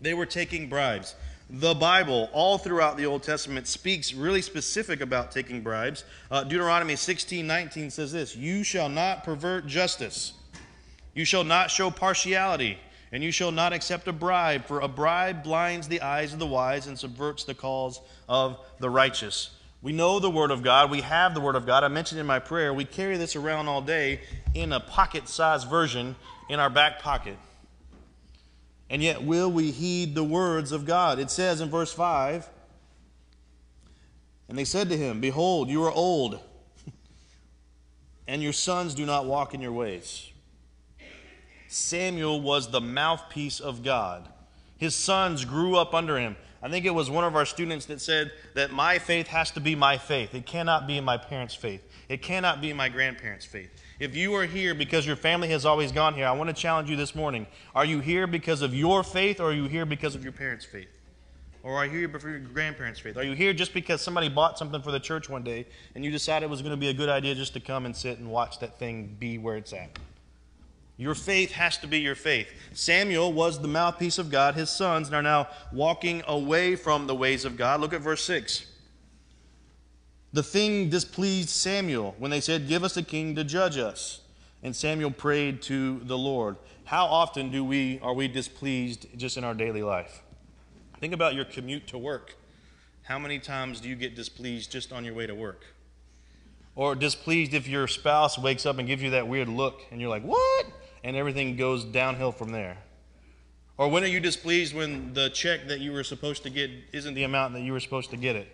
They 0.00 0.12
were 0.12 0.26
taking 0.26 0.68
bribes. 0.68 1.14
The 1.48 1.74
Bible, 1.74 2.28
all 2.32 2.58
throughout 2.58 2.96
the 2.96 3.06
Old 3.06 3.22
Testament, 3.22 3.68
speaks 3.68 4.12
really 4.12 4.42
specific 4.42 5.00
about 5.00 5.30
taking 5.30 5.60
bribes. 5.60 6.02
Uh, 6.28 6.42
Deuteronomy 6.42 6.96
16 6.96 7.46
19 7.46 7.90
says 7.90 8.10
this 8.10 8.34
You 8.34 8.64
shall 8.64 8.88
not 8.88 9.22
pervert 9.22 9.68
justice 9.68 10.32
you 11.14 11.24
shall 11.24 11.44
not 11.44 11.70
show 11.70 11.90
partiality, 11.90 12.78
and 13.10 13.22
you 13.22 13.30
shall 13.30 13.52
not 13.52 13.72
accept 13.72 14.08
a 14.08 14.12
bribe, 14.12 14.64
for 14.66 14.80
a 14.80 14.88
bribe 14.88 15.42
blinds 15.42 15.88
the 15.88 16.00
eyes 16.00 16.32
of 16.32 16.38
the 16.38 16.46
wise 16.46 16.86
and 16.86 16.98
subverts 16.98 17.44
the 17.44 17.54
cause 17.54 18.00
of 18.28 18.58
the 18.78 18.88
righteous. 18.88 19.50
We 19.82 19.92
know 19.92 20.20
the 20.20 20.30
Word 20.30 20.52
of 20.52 20.62
God. 20.62 20.90
We 20.90 21.00
have 21.00 21.34
the 21.34 21.40
Word 21.40 21.56
of 21.56 21.66
God. 21.66 21.82
I 21.82 21.88
mentioned 21.88 22.20
in 22.20 22.26
my 22.26 22.38
prayer, 22.38 22.72
we 22.72 22.84
carry 22.84 23.16
this 23.16 23.34
around 23.36 23.68
all 23.68 23.82
day 23.82 24.20
in 24.54 24.72
a 24.72 24.80
pocket 24.80 25.28
sized 25.28 25.68
version 25.68 26.14
in 26.48 26.60
our 26.60 26.70
back 26.70 27.00
pocket. 27.00 27.36
And 28.88 29.02
yet, 29.02 29.22
will 29.22 29.50
we 29.50 29.70
heed 29.70 30.14
the 30.14 30.24
words 30.24 30.70
of 30.70 30.86
God? 30.86 31.18
It 31.18 31.30
says 31.30 31.60
in 31.60 31.68
verse 31.68 31.92
5 31.92 32.48
And 34.48 34.56
they 34.56 34.64
said 34.64 34.88
to 34.90 34.96
him, 34.96 35.20
Behold, 35.20 35.68
you 35.68 35.82
are 35.82 35.90
old, 35.90 36.38
and 38.28 38.42
your 38.42 38.52
sons 38.52 38.94
do 38.94 39.04
not 39.04 39.26
walk 39.26 39.52
in 39.52 39.60
your 39.60 39.72
ways. 39.72 40.31
Samuel 41.72 42.40
was 42.40 42.70
the 42.70 42.82
mouthpiece 42.82 43.58
of 43.58 43.82
God. 43.82 44.28
His 44.76 44.94
sons 44.94 45.46
grew 45.46 45.76
up 45.76 45.94
under 45.94 46.18
him. 46.18 46.36
I 46.62 46.68
think 46.68 46.84
it 46.84 46.90
was 46.90 47.08
one 47.08 47.24
of 47.24 47.34
our 47.34 47.46
students 47.46 47.86
that 47.86 48.00
said 48.00 48.30
that 48.54 48.72
my 48.72 48.98
faith 48.98 49.26
has 49.28 49.50
to 49.52 49.60
be 49.60 49.74
my 49.74 49.96
faith. 49.96 50.34
It 50.34 50.44
cannot 50.44 50.86
be 50.86 51.00
my 51.00 51.16
parents' 51.16 51.54
faith. 51.54 51.82
It 52.10 52.20
cannot 52.20 52.60
be 52.60 52.74
my 52.74 52.90
grandparents' 52.90 53.46
faith. 53.46 53.70
If 53.98 54.14
you 54.14 54.34
are 54.34 54.44
here 54.44 54.74
because 54.74 55.06
your 55.06 55.16
family 55.16 55.48
has 55.48 55.64
always 55.64 55.92
gone 55.92 56.12
here, 56.14 56.26
I 56.26 56.32
want 56.32 56.48
to 56.48 56.54
challenge 56.54 56.90
you 56.90 56.96
this 56.96 57.14
morning. 57.14 57.46
Are 57.74 57.86
you 57.86 58.00
here 58.00 58.26
because 58.26 58.60
of 58.60 58.74
your 58.74 59.02
faith 59.02 59.40
or 59.40 59.50
are 59.50 59.54
you 59.54 59.64
here 59.64 59.86
because 59.86 60.14
of 60.14 60.22
your 60.22 60.32
parents' 60.32 60.66
faith? 60.66 61.00
Or 61.62 61.76
are 61.76 61.86
you 61.86 62.06
here 62.06 62.18
for 62.18 62.28
your 62.28 62.40
grandparents' 62.40 63.00
faith? 63.00 63.16
Are 63.16 63.24
you 63.24 63.32
here 63.32 63.54
just 63.54 63.72
because 63.72 64.02
somebody 64.02 64.28
bought 64.28 64.58
something 64.58 64.82
for 64.82 64.92
the 64.92 65.00
church 65.00 65.30
one 65.30 65.42
day 65.42 65.66
and 65.94 66.04
you 66.04 66.10
decided 66.10 66.46
it 66.46 66.50
was 66.50 66.60
going 66.60 66.72
to 66.72 66.76
be 66.76 66.88
a 66.88 66.94
good 66.94 67.08
idea 67.08 67.34
just 67.34 67.54
to 67.54 67.60
come 67.60 67.86
and 67.86 67.96
sit 67.96 68.18
and 68.18 68.30
watch 68.30 68.58
that 68.58 68.78
thing 68.78 69.16
be 69.18 69.38
where 69.38 69.56
it's 69.56 69.72
at? 69.72 69.98
Your 71.02 71.16
faith 71.16 71.50
has 71.50 71.78
to 71.78 71.88
be 71.88 71.98
your 71.98 72.14
faith. 72.14 72.46
Samuel 72.72 73.32
was 73.32 73.60
the 73.60 73.66
mouthpiece 73.66 74.18
of 74.18 74.30
God. 74.30 74.54
His 74.54 74.70
sons 74.70 75.12
are 75.12 75.20
now 75.20 75.48
walking 75.72 76.22
away 76.28 76.76
from 76.76 77.08
the 77.08 77.14
ways 77.14 77.44
of 77.44 77.56
God. 77.56 77.80
Look 77.80 77.92
at 77.92 78.00
verse 78.00 78.22
6. 78.22 78.66
The 80.32 80.44
thing 80.44 80.90
displeased 80.90 81.48
Samuel 81.48 82.14
when 82.20 82.30
they 82.30 82.40
said, 82.40 82.68
Give 82.68 82.84
us 82.84 82.96
a 82.96 83.02
king 83.02 83.34
to 83.34 83.42
judge 83.42 83.78
us. 83.78 84.20
And 84.62 84.76
Samuel 84.76 85.10
prayed 85.10 85.60
to 85.62 85.98
the 86.04 86.16
Lord. 86.16 86.56
How 86.84 87.06
often 87.06 87.50
do 87.50 87.64
we 87.64 87.98
are 88.00 88.14
we 88.14 88.28
displeased 88.28 89.08
just 89.16 89.36
in 89.36 89.42
our 89.42 89.54
daily 89.54 89.82
life? 89.82 90.22
Think 91.00 91.14
about 91.14 91.34
your 91.34 91.44
commute 91.44 91.88
to 91.88 91.98
work. 91.98 92.36
How 93.02 93.18
many 93.18 93.40
times 93.40 93.80
do 93.80 93.88
you 93.88 93.96
get 93.96 94.14
displeased 94.14 94.70
just 94.70 94.92
on 94.92 95.04
your 95.04 95.14
way 95.14 95.26
to 95.26 95.34
work? 95.34 95.64
Or 96.76 96.94
displeased 96.94 97.54
if 97.54 97.66
your 97.66 97.88
spouse 97.88 98.38
wakes 98.38 98.66
up 98.66 98.78
and 98.78 98.86
gives 98.86 99.02
you 99.02 99.10
that 99.10 99.26
weird 99.26 99.48
look 99.48 99.82
and 99.90 100.00
you're 100.00 100.08
like, 100.08 100.22
What? 100.22 100.66
And 101.04 101.16
everything 101.16 101.56
goes 101.56 101.84
downhill 101.84 102.32
from 102.32 102.52
there? 102.52 102.78
Or 103.78 103.88
when 103.88 104.04
are 104.04 104.08
you 104.08 104.20
displeased 104.20 104.74
when 104.74 105.14
the 105.14 105.30
check 105.30 105.66
that 105.68 105.80
you 105.80 105.92
were 105.92 106.04
supposed 106.04 106.42
to 106.44 106.50
get 106.50 106.70
isn't 106.92 107.14
the 107.14 107.24
amount 107.24 107.54
that 107.54 107.62
you 107.62 107.72
were 107.72 107.80
supposed 107.80 108.10
to 108.10 108.16
get 108.16 108.36
it? 108.36 108.48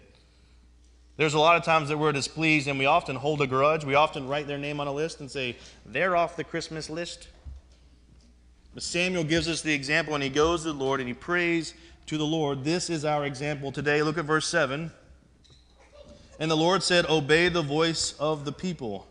There's 1.17 1.35
a 1.35 1.38
lot 1.40 1.57
of 1.57 1.64
times 1.64 1.88
that 1.88 1.99
we're 1.99 2.12
displeased 2.12 2.69
and 2.69 2.78
we 2.78 2.87
often 2.87 3.17
hold 3.17 3.43
a 3.43 3.47
grudge. 3.47 3.85
We 3.85 3.97
often 3.97 4.28
write 4.28 4.47
their 4.47 4.57
name 4.57 4.78
on 4.78 4.87
a 4.87 4.93
list 4.93 5.19
and 5.19 5.28
say, 5.28 5.57
they're 5.85 6.14
off 6.14 6.37
the 6.37 6.45
Christmas 6.45 6.88
list. 6.88 7.28
But 8.73 8.85
Samuel 8.85 9.25
gives 9.25 9.49
us 9.49 9.61
the 9.61 9.75
example 9.75 10.14
and 10.14 10.23
he 10.23 10.31
goes 10.31 10.62
to 10.62 10.73
the 10.73 10.78
Lord 10.78 11.00
and 11.00 11.09
he 11.09 11.14
prays 11.14 11.75
to 12.07 12.17
the 12.17 12.25
Lord. 12.25 12.62
This 12.62 12.88
is 12.88 13.05
our 13.05 13.26
example 13.26 13.73
today. 13.73 14.00
Look 14.02 14.17
at 14.17 14.26
verse 14.26 14.47
7. 14.47 14.93
And 16.38 16.50
the 16.50 16.57
Lord 16.57 16.85
said, 16.85 17.05
Obey 17.07 17.49
the 17.49 17.62
voice 17.62 18.14
of 18.21 18.45
the 18.45 18.52
people 18.52 19.09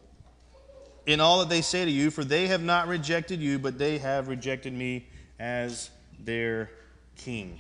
in 1.08 1.22
all 1.22 1.40
that 1.40 1.50
they 1.50 1.62
say 1.62 1.86
to 1.86 1.90
you, 1.90 2.12
for 2.12 2.24
they 2.24 2.48
have 2.48 2.62
not 2.62 2.88
rejected 2.88 3.42
you, 3.42 3.58
but 3.58 3.80
they 3.80 3.98
have 3.98 4.28
rejected 4.28 4.74
me 4.74 5.08
as 5.40 5.90
their 6.20 6.70
king. 7.16 7.58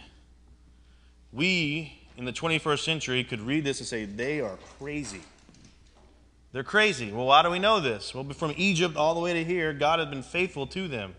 We, 1.31 1.97
in 2.17 2.25
the 2.25 2.33
21st 2.33 2.83
century, 2.83 3.23
could 3.23 3.39
read 3.39 3.63
this 3.63 3.79
and 3.79 3.87
say, 3.87 4.03
they 4.03 4.41
are 4.41 4.57
crazy. 4.77 5.21
They're 6.51 6.63
crazy. 6.63 7.11
Well, 7.11 7.25
why 7.25 7.41
do 7.41 7.49
we 7.49 7.59
know 7.59 7.79
this? 7.79 8.13
Well, 8.13 8.25
from 8.31 8.53
Egypt 8.57 8.97
all 8.97 9.15
the 9.15 9.21
way 9.21 9.33
to 9.33 9.43
here, 9.45 9.71
God 9.71 9.99
had 9.99 10.09
been 10.09 10.23
faithful 10.23 10.67
to 10.67 10.89
them. 10.89 11.15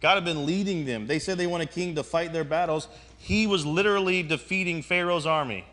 God 0.00 0.14
had 0.14 0.24
been 0.24 0.46
leading 0.46 0.84
them. 0.84 1.08
They 1.08 1.18
said 1.18 1.38
they 1.38 1.46
want 1.46 1.62
a 1.64 1.66
king 1.66 1.96
to 1.96 2.04
fight 2.04 2.32
their 2.32 2.44
battles. 2.44 2.86
He 3.18 3.48
was 3.48 3.66
literally 3.66 4.22
defeating 4.22 4.82
Pharaoh's 4.82 5.26
army. 5.26 5.64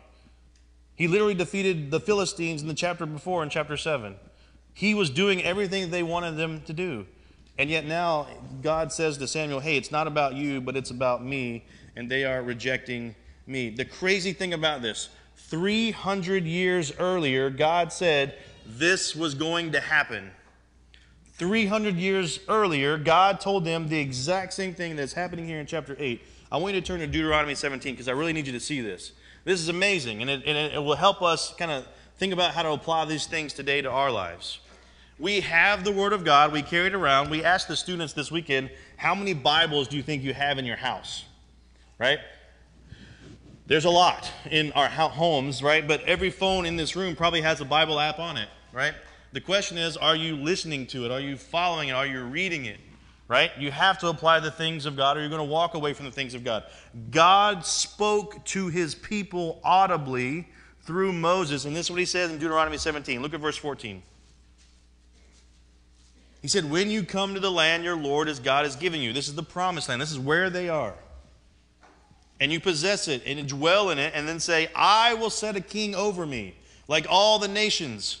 He 0.96 1.06
literally 1.06 1.34
defeated 1.34 1.90
the 1.92 2.00
Philistines 2.00 2.60
in 2.62 2.68
the 2.68 2.74
chapter 2.74 3.06
before, 3.06 3.42
in 3.42 3.50
chapter 3.50 3.76
7. 3.76 4.16
He 4.74 4.94
was 4.94 5.10
doing 5.10 5.42
everything 5.42 5.90
they 5.90 6.02
wanted 6.02 6.36
them 6.36 6.62
to 6.62 6.72
do. 6.72 7.06
And 7.58 7.68
yet 7.68 7.84
now 7.84 8.26
God 8.62 8.92
says 8.92 9.18
to 9.18 9.28
Samuel, 9.28 9.60
hey, 9.60 9.76
it's 9.76 9.92
not 9.92 10.06
about 10.06 10.34
you, 10.34 10.60
but 10.60 10.76
it's 10.76 10.90
about 10.90 11.24
me. 11.24 11.64
And 11.96 12.10
they 12.10 12.24
are 12.24 12.42
rejecting 12.42 13.14
me. 13.46 13.70
The 13.70 13.84
crazy 13.84 14.32
thing 14.32 14.54
about 14.54 14.82
this 14.82 15.10
300 15.36 16.44
years 16.44 16.92
earlier, 16.98 17.50
God 17.50 17.92
said, 17.92 18.34
this 18.66 19.14
was 19.14 19.34
going 19.34 19.72
to 19.72 19.80
happen. 19.80 20.30
300 21.34 21.96
years 21.96 22.40
earlier, 22.48 22.96
God 22.96 23.40
told 23.40 23.64
them 23.64 23.88
the 23.88 23.98
exact 23.98 24.52
same 24.54 24.74
thing 24.74 24.96
that's 24.96 25.12
happening 25.12 25.46
here 25.46 25.60
in 25.60 25.66
chapter 25.66 25.96
8. 25.98 26.22
I 26.50 26.56
want 26.58 26.74
you 26.74 26.80
to 26.80 26.86
turn 26.86 27.00
to 27.00 27.06
Deuteronomy 27.06 27.54
17 27.54 27.94
because 27.94 28.08
I 28.08 28.12
really 28.12 28.32
need 28.32 28.46
you 28.46 28.52
to 28.52 28.60
see 28.60 28.80
this. 28.80 29.12
This 29.44 29.60
is 29.60 29.68
amazing, 29.68 30.20
and 30.20 30.30
it, 30.30 30.42
and 30.46 30.72
it 30.72 30.78
will 30.78 30.94
help 30.94 31.20
us 31.20 31.52
kind 31.54 31.70
of 31.70 31.86
think 32.16 32.32
about 32.32 32.52
how 32.52 32.62
to 32.62 32.70
apply 32.70 33.06
these 33.06 33.26
things 33.26 33.52
today 33.52 33.82
to 33.82 33.90
our 33.90 34.10
lives. 34.10 34.60
We 35.22 35.38
have 35.42 35.84
the 35.84 35.92
Word 35.92 36.12
of 36.12 36.24
God, 36.24 36.52
we 36.52 36.62
carry 36.62 36.88
it 36.88 36.96
around. 36.96 37.30
We 37.30 37.44
asked 37.44 37.68
the 37.68 37.76
students 37.76 38.12
this 38.12 38.32
weekend, 38.32 38.72
How 38.96 39.14
many 39.14 39.34
Bibles 39.34 39.86
do 39.86 39.96
you 39.96 40.02
think 40.02 40.24
you 40.24 40.34
have 40.34 40.58
in 40.58 40.64
your 40.64 40.74
house? 40.74 41.24
Right? 41.96 42.18
There's 43.68 43.84
a 43.84 43.90
lot 43.90 44.28
in 44.50 44.72
our 44.72 44.88
homes, 44.88 45.62
right? 45.62 45.86
But 45.86 46.02
every 46.02 46.30
phone 46.30 46.66
in 46.66 46.74
this 46.74 46.96
room 46.96 47.14
probably 47.14 47.40
has 47.40 47.60
a 47.60 47.64
Bible 47.64 48.00
app 48.00 48.18
on 48.18 48.36
it, 48.36 48.48
right? 48.72 48.94
The 49.32 49.40
question 49.40 49.78
is, 49.78 49.96
are 49.96 50.16
you 50.16 50.34
listening 50.34 50.88
to 50.88 51.04
it? 51.04 51.12
Are 51.12 51.20
you 51.20 51.36
following 51.36 51.90
it? 51.90 51.92
Are 51.92 52.04
you 52.04 52.24
reading 52.24 52.64
it? 52.64 52.80
Right? 53.28 53.52
You 53.56 53.70
have 53.70 53.98
to 54.00 54.08
apply 54.08 54.40
the 54.40 54.50
things 54.50 54.86
of 54.86 54.96
God 54.96 55.16
or 55.16 55.20
you're 55.20 55.30
going 55.30 55.38
to 55.38 55.44
walk 55.44 55.74
away 55.74 55.92
from 55.92 56.06
the 56.06 56.10
things 56.10 56.34
of 56.34 56.42
God. 56.42 56.64
God 57.12 57.64
spoke 57.64 58.44
to 58.46 58.66
his 58.66 58.96
people 58.96 59.60
audibly 59.62 60.48
through 60.80 61.12
Moses, 61.12 61.64
and 61.64 61.76
this 61.76 61.86
is 61.86 61.90
what 61.92 62.00
he 62.00 62.06
says 62.06 62.32
in 62.32 62.38
Deuteronomy 62.38 62.76
17. 62.76 63.22
Look 63.22 63.34
at 63.34 63.40
verse 63.40 63.56
14. 63.56 64.02
He 66.42 66.48
said, 66.48 66.68
When 66.68 66.90
you 66.90 67.04
come 67.04 67.34
to 67.34 67.40
the 67.40 67.50
land 67.50 67.84
your 67.84 67.96
Lord 67.96 68.28
as 68.28 68.40
God 68.40 68.66
is 68.66 68.74
giving 68.76 69.00
you, 69.00 69.12
this 69.12 69.28
is 69.28 69.36
the 69.36 69.42
promised 69.44 69.88
land, 69.88 70.02
this 70.02 70.10
is 70.10 70.18
where 70.18 70.50
they 70.50 70.68
are. 70.68 70.94
And 72.40 72.52
you 72.52 72.58
possess 72.58 73.06
it 73.06 73.22
and 73.24 73.48
dwell 73.48 73.90
in 73.90 74.00
it, 74.00 74.12
and 74.16 74.26
then 74.26 74.40
say, 74.40 74.68
I 74.74 75.14
will 75.14 75.30
set 75.30 75.54
a 75.54 75.60
king 75.60 75.94
over 75.94 76.26
me, 76.26 76.56
like 76.88 77.06
all 77.08 77.38
the 77.38 77.46
nations 77.46 78.20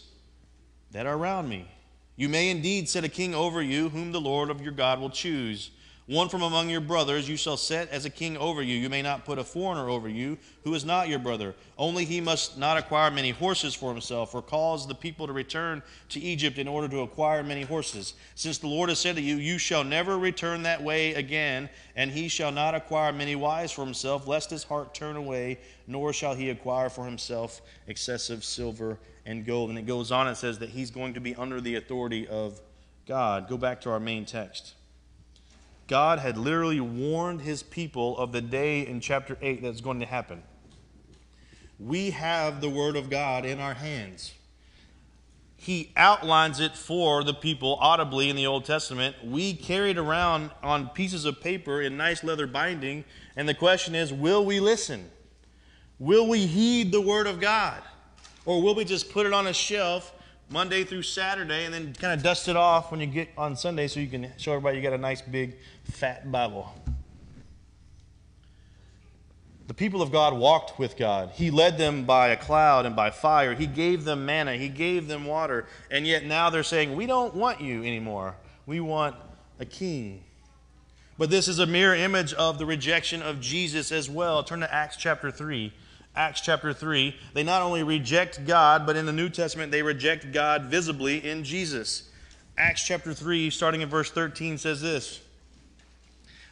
that 0.92 1.06
are 1.06 1.16
around 1.16 1.48
me. 1.48 1.68
You 2.14 2.28
may 2.28 2.50
indeed 2.50 2.88
set 2.88 3.02
a 3.02 3.08
king 3.08 3.34
over 3.34 3.60
you, 3.60 3.88
whom 3.88 4.12
the 4.12 4.20
Lord 4.20 4.50
of 4.50 4.60
your 4.60 4.72
God 4.72 5.00
will 5.00 5.10
choose. 5.10 5.72
One 6.06 6.28
from 6.28 6.42
among 6.42 6.68
your 6.68 6.80
brothers 6.80 7.28
you 7.28 7.36
shall 7.36 7.56
set 7.56 7.88
as 7.90 8.04
a 8.04 8.10
king 8.10 8.36
over 8.36 8.60
you. 8.60 8.76
You 8.76 8.88
may 8.88 9.02
not 9.02 9.24
put 9.24 9.38
a 9.38 9.44
foreigner 9.44 9.88
over 9.88 10.08
you 10.08 10.36
who 10.64 10.74
is 10.74 10.84
not 10.84 11.08
your 11.08 11.20
brother. 11.20 11.54
Only 11.78 12.04
he 12.04 12.20
must 12.20 12.58
not 12.58 12.76
acquire 12.76 13.12
many 13.12 13.30
horses 13.30 13.72
for 13.72 13.92
himself, 13.92 14.34
or 14.34 14.42
cause 14.42 14.88
the 14.88 14.96
people 14.96 15.28
to 15.28 15.32
return 15.32 15.80
to 16.08 16.18
Egypt 16.18 16.58
in 16.58 16.66
order 16.66 16.88
to 16.88 17.02
acquire 17.02 17.44
many 17.44 17.62
horses. 17.62 18.14
Since 18.34 18.58
the 18.58 18.66
Lord 18.66 18.88
has 18.88 18.98
said 18.98 19.14
to 19.14 19.22
you, 19.22 19.36
You 19.36 19.58
shall 19.58 19.84
never 19.84 20.18
return 20.18 20.64
that 20.64 20.82
way 20.82 21.14
again, 21.14 21.70
and 21.94 22.10
he 22.10 22.26
shall 22.26 22.50
not 22.50 22.74
acquire 22.74 23.12
many 23.12 23.36
wives 23.36 23.70
for 23.70 23.84
himself, 23.84 24.26
lest 24.26 24.50
his 24.50 24.64
heart 24.64 24.94
turn 24.94 25.14
away, 25.14 25.60
nor 25.86 26.12
shall 26.12 26.34
he 26.34 26.50
acquire 26.50 26.88
for 26.88 27.04
himself 27.04 27.62
excessive 27.86 28.44
silver 28.44 28.98
and 29.24 29.46
gold. 29.46 29.70
And 29.70 29.78
it 29.78 29.86
goes 29.86 30.10
on 30.10 30.26
and 30.26 30.36
says 30.36 30.58
that 30.58 30.70
he's 30.70 30.90
going 30.90 31.14
to 31.14 31.20
be 31.20 31.36
under 31.36 31.60
the 31.60 31.76
authority 31.76 32.26
of 32.26 32.60
God. 33.06 33.48
Go 33.48 33.56
back 33.56 33.80
to 33.82 33.90
our 33.90 34.00
main 34.00 34.24
text. 34.24 34.74
God 35.88 36.18
had 36.18 36.38
literally 36.38 36.80
warned 36.80 37.42
his 37.42 37.62
people 37.62 38.16
of 38.18 38.32
the 38.32 38.40
day 38.40 38.86
in 38.86 39.00
chapter 39.00 39.36
8 39.40 39.62
that's 39.62 39.80
going 39.80 40.00
to 40.00 40.06
happen. 40.06 40.42
We 41.78 42.10
have 42.10 42.60
the 42.60 42.68
Word 42.68 42.96
of 42.96 43.10
God 43.10 43.44
in 43.44 43.58
our 43.58 43.74
hands. 43.74 44.32
He 45.56 45.92
outlines 45.96 46.58
it 46.58 46.76
for 46.76 47.22
the 47.22 47.34
people 47.34 47.76
audibly 47.80 48.28
in 48.28 48.36
the 48.36 48.46
Old 48.46 48.64
Testament. 48.64 49.16
We 49.24 49.54
carry 49.54 49.90
it 49.90 49.98
around 49.98 50.50
on 50.62 50.88
pieces 50.88 51.24
of 51.24 51.40
paper 51.40 51.82
in 51.82 51.96
nice 51.96 52.24
leather 52.24 52.46
binding, 52.46 53.04
and 53.36 53.48
the 53.48 53.54
question 53.54 53.94
is 53.94 54.12
will 54.12 54.44
we 54.44 54.60
listen? 54.60 55.08
Will 55.98 56.28
we 56.28 56.46
heed 56.46 56.90
the 56.90 57.00
Word 57.00 57.28
of 57.28 57.40
God? 57.40 57.80
Or 58.44 58.60
will 58.60 58.74
we 58.74 58.84
just 58.84 59.12
put 59.12 59.24
it 59.24 59.32
on 59.32 59.46
a 59.46 59.52
shelf 59.52 60.12
Monday 60.52 60.84
through 60.84 61.02
Saturday 61.02 61.64
and 61.64 61.72
then 61.72 61.94
kind 61.94 62.12
of 62.12 62.22
dust 62.22 62.46
it 62.46 62.56
off 62.56 62.90
when 62.90 63.00
you 63.00 63.06
get 63.06 63.30
on 63.38 63.56
Sunday 63.56 63.88
so 63.88 64.00
you 64.00 64.06
can 64.06 64.30
show 64.36 64.52
everybody 64.52 64.76
you 64.76 64.82
got 64.82 64.92
a 64.92 64.98
nice 64.98 65.22
big 65.22 65.56
fat 65.84 66.30
Bible. 66.30 66.70
The 69.66 69.72
people 69.72 70.02
of 70.02 70.12
God 70.12 70.36
walked 70.36 70.78
with 70.78 70.98
God. 70.98 71.30
He 71.30 71.50
led 71.50 71.78
them 71.78 72.04
by 72.04 72.28
a 72.28 72.36
cloud 72.36 72.84
and 72.84 72.94
by 72.94 73.10
fire. 73.10 73.54
He 73.54 73.66
gave 73.66 74.04
them 74.04 74.26
manna. 74.26 74.54
He 74.56 74.68
gave 74.68 75.08
them 75.08 75.24
water. 75.24 75.66
And 75.90 76.06
yet 76.06 76.26
now 76.26 76.50
they're 76.50 76.62
saying, 76.62 76.94
We 76.94 77.06
don't 77.06 77.34
want 77.34 77.62
you 77.62 77.82
anymore. 77.82 78.36
We 78.66 78.80
want 78.80 79.16
a 79.58 79.64
king. 79.64 80.22
But 81.16 81.30
this 81.30 81.48
is 81.48 81.60
a 81.60 81.66
mirror 81.66 81.94
image 81.94 82.34
of 82.34 82.58
the 82.58 82.66
rejection 82.66 83.22
of 83.22 83.40
Jesus 83.40 83.90
as 83.90 84.10
well. 84.10 84.42
Turn 84.42 84.60
to 84.60 84.74
Acts 84.74 84.96
chapter 84.96 85.30
3. 85.30 85.72
Acts 86.14 86.40
chapter 86.42 86.72
3. 86.72 87.16
They 87.32 87.42
not 87.42 87.62
only 87.62 87.82
reject 87.82 88.46
God, 88.46 88.86
but 88.86 88.96
in 88.96 89.06
the 89.06 89.12
New 89.12 89.28
Testament, 89.28 89.72
they 89.72 89.82
reject 89.82 90.32
God 90.32 90.64
visibly 90.64 91.26
in 91.26 91.44
Jesus. 91.44 92.08
Acts 92.58 92.84
chapter 92.84 93.14
3, 93.14 93.48
starting 93.50 93.80
in 93.80 93.88
verse 93.88 94.10
13, 94.10 94.58
says 94.58 94.82
this 94.82 95.20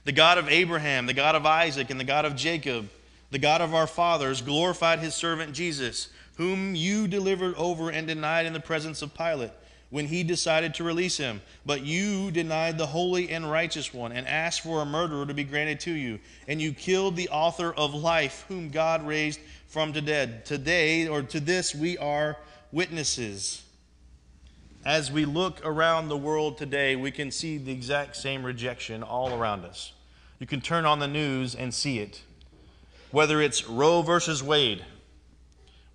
the 0.04 0.12
God 0.12 0.38
of 0.38 0.48
Abraham, 0.48 1.06
the 1.06 1.12
God 1.12 1.34
of 1.34 1.44
Isaac, 1.44 1.90
and 1.90 2.00
the 2.00 2.04
God 2.04 2.24
of 2.24 2.34
Jacob, 2.34 2.88
the 3.30 3.38
God 3.38 3.60
of 3.60 3.74
our 3.74 3.86
fathers, 3.86 4.40
glorified 4.40 4.98
his 4.98 5.14
servant 5.14 5.52
Jesus, 5.52 6.08
whom 6.36 6.74
you 6.74 7.06
delivered 7.06 7.54
over 7.56 7.90
and 7.90 8.06
denied 8.06 8.46
in 8.46 8.54
the 8.54 8.60
presence 8.60 9.02
of 9.02 9.14
Pilate 9.14 9.52
when 9.90 10.06
he 10.06 10.22
decided 10.22 10.74
to 10.74 10.84
release 10.84 11.16
him. 11.16 11.42
But 11.66 11.82
you 11.82 12.30
denied 12.30 12.78
the 12.78 12.86
holy 12.86 13.30
and 13.30 13.50
righteous 13.50 13.92
one 13.92 14.12
and 14.12 14.26
asked 14.26 14.62
for 14.62 14.80
a 14.80 14.86
murderer 14.86 15.26
to 15.26 15.34
be 15.34 15.44
granted 15.44 15.80
to 15.80 15.92
you. 15.92 16.20
And 16.48 16.62
you 16.62 16.72
killed 16.72 17.16
the 17.16 17.28
author 17.28 17.72
of 17.72 17.92
life, 17.92 18.44
whom 18.48 18.70
God 18.70 19.06
raised 19.06 19.40
from 19.66 19.92
the 19.92 20.00
dead. 20.00 20.46
Today, 20.46 21.08
or 21.08 21.22
to 21.22 21.40
this, 21.40 21.74
we 21.74 21.98
are 21.98 22.38
witnesses. 22.72 23.62
As 24.84 25.12
we 25.12 25.24
look 25.24 25.60
around 25.64 26.08
the 26.08 26.16
world 26.16 26.56
today, 26.56 26.96
we 26.96 27.10
can 27.10 27.30
see 27.30 27.58
the 27.58 27.72
exact 27.72 28.16
same 28.16 28.44
rejection 28.46 29.02
all 29.02 29.34
around 29.34 29.64
us. 29.64 29.92
You 30.38 30.46
can 30.46 30.62
turn 30.62 30.86
on 30.86 31.00
the 31.00 31.08
news 31.08 31.54
and 31.54 31.74
see 31.74 31.98
it. 31.98 32.22
Whether 33.10 33.42
it's 33.42 33.68
Roe 33.68 34.02
versus 34.02 34.42
Wade, 34.42 34.84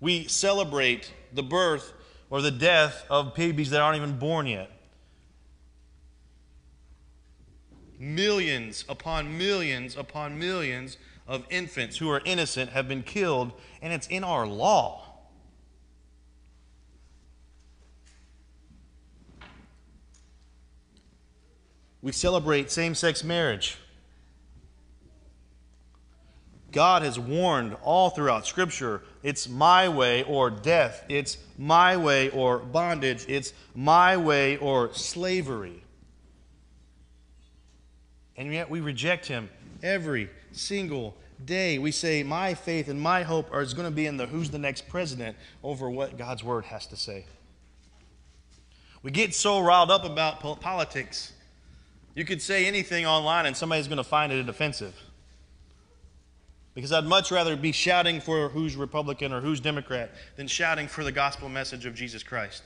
we 0.00 0.28
celebrate 0.28 1.12
the 1.32 1.42
birth 1.42 1.94
or 2.30 2.42
the 2.42 2.50
death 2.50 3.04
of 3.08 3.34
babies 3.34 3.70
that 3.70 3.80
aren't 3.80 3.96
even 3.96 4.18
born 4.18 4.46
yet. 4.46 4.70
Millions 7.98 8.84
upon 8.88 9.38
millions 9.38 9.96
upon 9.96 10.38
millions 10.38 10.98
of 11.26 11.44
infants 11.50 11.96
who 11.96 12.10
are 12.10 12.20
innocent 12.24 12.70
have 12.70 12.86
been 12.88 13.02
killed, 13.02 13.52
and 13.80 13.92
it's 13.92 14.06
in 14.08 14.22
our 14.22 14.46
law. 14.46 15.02
We 22.02 22.12
celebrate 22.12 22.70
same 22.70 22.94
sex 22.94 23.24
marriage. 23.24 23.78
God 26.70 27.02
has 27.02 27.18
warned 27.18 27.74
all 27.82 28.10
throughout 28.10 28.46
Scripture 28.46 29.02
it's 29.26 29.48
my 29.48 29.88
way 29.88 30.22
or 30.22 30.50
death, 30.50 31.04
it's 31.08 31.36
my 31.58 31.96
way 31.96 32.30
or 32.30 32.58
bondage, 32.58 33.24
it's 33.28 33.52
my 33.74 34.16
way 34.16 34.56
or 34.58 34.94
slavery. 34.94 35.82
And 38.36 38.52
yet 38.52 38.70
we 38.70 38.80
reject 38.80 39.26
Him 39.26 39.50
every 39.82 40.30
single 40.52 41.16
day. 41.44 41.78
We 41.78 41.90
say, 41.90 42.22
My 42.22 42.54
faith 42.54 42.86
and 42.86 43.00
my 43.00 43.24
hope 43.24 43.52
is 43.52 43.74
going 43.74 43.88
to 43.88 43.94
be 43.94 44.06
in 44.06 44.16
the 44.16 44.26
who's 44.26 44.50
the 44.50 44.58
next 44.58 44.88
president 44.88 45.36
over 45.64 45.90
what 45.90 46.16
God's 46.16 46.44
Word 46.44 46.66
has 46.66 46.86
to 46.86 46.96
say. 46.96 47.26
We 49.02 49.10
get 49.10 49.34
so 49.34 49.58
riled 49.58 49.90
up 49.90 50.04
about 50.04 50.40
politics 50.60 51.32
you 52.16 52.24
could 52.24 52.40
say 52.40 52.64
anything 52.64 53.04
online 53.04 53.44
and 53.44 53.54
somebody's 53.54 53.88
going 53.88 53.98
to 53.98 54.04
find 54.04 54.32
it 54.32 54.48
offensive. 54.48 54.94
Because 56.76 56.92
I'd 56.92 57.06
much 57.06 57.30
rather 57.30 57.56
be 57.56 57.72
shouting 57.72 58.20
for 58.20 58.50
who's 58.50 58.76
Republican 58.76 59.32
or 59.32 59.40
who's 59.40 59.60
Democrat 59.60 60.10
than 60.36 60.46
shouting 60.46 60.88
for 60.88 61.04
the 61.04 61.10
gospel 61.10 61.48
message 61.48 61.86
of 61.86 61.94
Jesus 61.94 62.22
Christ. 62.22 62.62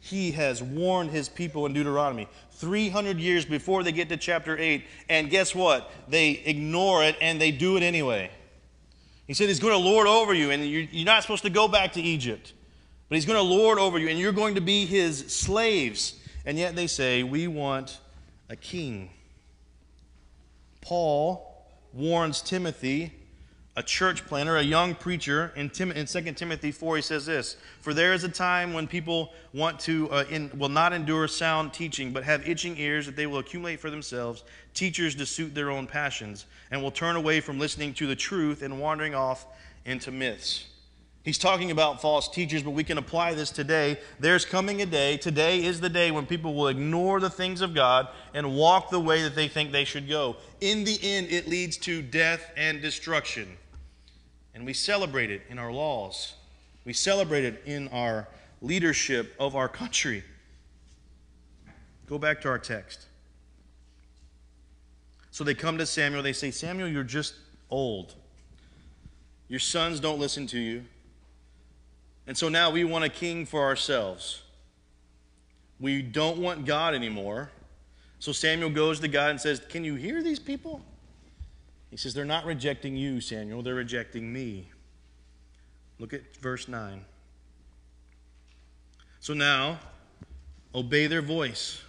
He 0.00 0.32
has 0.32 0.60
warned 0.60 1.12
his 1.12 1.28
people 1.28 1.64
in 1.66 1.72
Deuteronomy 1.72 2.26
300 2.54 3.20
years 3.20 3.44
before 3.44 3.84
they 3.84 3.92
get 3.92 4.08
to 4.08 4.16
chapter 4.16 4.58
8. 4.58 4.84
And 5.08 5.30
guess 5.30 5.54
what? 5.54 5.92
They 6.08 6.30
ignore 6.30 7.04
it 7.04 7.14
and 7.20 7.40
they 7.40 7.52
do 7.52 7.76
it 7.76 7.84
anyway. 7.84 8.32
He 9.28 9.34
said 9.34 9.46
he's 9.46 9.60
going 9.60 9.74
to 9.74 9.78
lord 9.78 10.08
over 10.08 10.34
you, 10.34 10.50
and 10.50 10.66
you're 10.66 11.04
not 11.04 11.22
supposed 11.22 11.44
to 11.44 11.50
go 11.50 11.68
back 11.68 11.92
to 11.92 12.02
Egypt. 12.02 12.52
But 13.08 13.14
he's 13.14 13.26
going 13.26 13.38
to 13.38 13.42
lord 13.42 13.78
over 13.78 13.96
you, 13.96 14.08
and 14.08 14.18
you're 14.18 14.32
going 14.32 14.56
to 14.56 14.60
be 14.60 14.86
his 14.86 15.32
slaves. 15.32 16.18
And 16.44 16.58
yet 16.58 16.74
they 16.74 16.88
say, 16.88 17.22
We 17.22 17.46
want 17.46 18.00
a 18.48 18.56
king. 18.56 19.10
Paul 20.80 21.64
warns 21.92 22.42
Timothy, 22.42 23.12
a 23.74 23.82
church 23.82 24.26
planter, 24.26 24.58
a 24.58 24.62
young 24.62 24.94
preacher, 24.94 25.50
in, 25.56 25.70
Tim, 25.70 25.92
in 25.92 26.04
2 26.04 26.20
Timothy 26.32 26.72
4, 26.72 26.96
he 26.96 27.02
says 27.02 27.24
this 27.24 27.56
For 27.80 27.94
there 27.94 28.12
is 28.12 28.22
a 28.22 28.28
time 28.28 28.74
when 28.74 28.86
people 28.86 29.32
want 29.54 29.80
to, 29.80 30.10
uh, 30.10 30.24
in, 30.28 30.50
will 30.58 30.68
not 30.68 30.92
endure 30.92 31.26
sound 31.26 31.72
teaching, 31.72 32.12
but 32.12 32.22
have 32.24 32.46
itching 32.46 32.76
ears 32.76 33.06
that 33.06 33.16
they 33.16 33.26
will 33.26 33.38
accumulate 33.38 33.80
for 33.80 33.90
themselves 33.90 34.44
teachers 34.74 35.14
to 35.14 35.26
suit 35.26 35.54
their 35.54 35.70
own 35.70 35.86
passions, 35.86 36.46
and 36.70 36.82
will 36.82 36.90
turn 36.90 37.16
away 37.16 37.40
from 37.40 37.58
listening 37.58 37.94
to 37.94 38.06
the 38.06 38.16
truth 38.16 38.62
and 38.62 38.78
wandering 38.78 39.14
off 39.14 39.46
into 39.86 40.10
myths. 40.10 40.66
He's 41.24 41.38
talking 41.38 41.70
about 41.70 42.02
false 42.02 42.28
teachers, 42.28 42.64
but 42.64 42.72
we 42.72 42.82
can 42.82 42.98
apply 42.98 43.34
this 43.34 43.50
today. 43.50 44.00
There's 44.18 44.44
coming 44.44 44.82
a 44.82 44.86
day, 44.86 45.16
today 45.16 45.64
is 45.64 45.80
the 45.80 45.88
day 45.88 46.10
when 46.10 46.26
people 46.26 46.54
will 46.54 46.66
ignore 46.66 47.20
the 47.20 47.30
things 47.30 47.60
of 47.60 47.74
God 47.74 48.08
and 48.34 48.56
walk 48.56 48.90
the 48.90 48.98
way 48.98 49.22
that 49.22 49.36
they 49.36 49.46
think 49.46 49.70
they 49.70 49.84
should 49.84 50.08
go. 50.08 50.36
In 50.60 50.82
the 50.82 50.98
end, 51.00 51.28
it 51.30 51.48
leads 51.48 51.76
to 51.78 52.02
death 52.02 52.50
and 52.56 52.82
destruction. 52.82 53.56
And 54.54 54.66
we 54.66 54.72
celebrate 54.72 55.30
it 55.30 55.42
in 55.48 55.58
our 55.58 55.72
laws, 55.72 56.34
we 56.84 56.92
celebrate 56.92 57.44
it 57.44 57.62
in 57.64 57.88
our 57.88 58.28
leadership 58.60 59.34
of 59.38 59.56
our 59.56 59.68
country. 59.68 60.24
Go 62.06 62.18
back 62.18 62.40
to 62.42 62.48
our 62.48 62.58
text. 62.58 63.06
So 65.30 65.44
they 65.44 65.54
come 65.54 65.78
to 65.78 65.86
Samuel, 65.86 66.22
they 66.22 66.34
say, 66.34 66.50
Samuel, 66.50 66.88
you're 66.88 67.04
just 67.04 67.34
old. 67.70 68.14
Your 69.48 69.60
sons 69.60 70.00
don't 70.00 70.18
listen 70.18 70.46
to 70.48 70.58
you. 70.58 70.84
And 72.26 72.36
so 72.36 72.48
now 72.48 72.70
we 72.70 72.84
want 72.84 73.04
a 73.04 73.08
king 73.08 73.46
for 73.46 73.62
ourselves. 73.62 74.42
We 75.80 76.02
don't 76.02 76.38
want 76.38 76.64
God 76.64 76.94
anymore. 76.94 77.50
So 78.18 78.30
Samuel 78.30 78.70
goes 78.70 79.00
to 79.00 79.08
God 79.08 79.30
and 79.30 79.40
says, 79.40 79.60
Can 79.68 79.84
you 79.84 79.96
hear 79.96 80.22
these 80.22 80.38
people? 80.38 80.80
He 81.92 81.98
says, 81.98 82.14
They're 82.14 82.24
not 82.24 82.46
rejecting 82.46 82.96
you, 82.96 83.20
Samuel, 83.20 83.62
they're 83.62 83.74
rejecting 83.74 84.32
me. 84.32 84.70
Look 85.98 86.14
at 86.14 86.34
verse 86.38 86.66
9. 86.66 87.04
So 89.20 89.34
now, 89.34 89.78
obey 90.74 91.06
their 91.06 91.20
voice. 91.20 91.82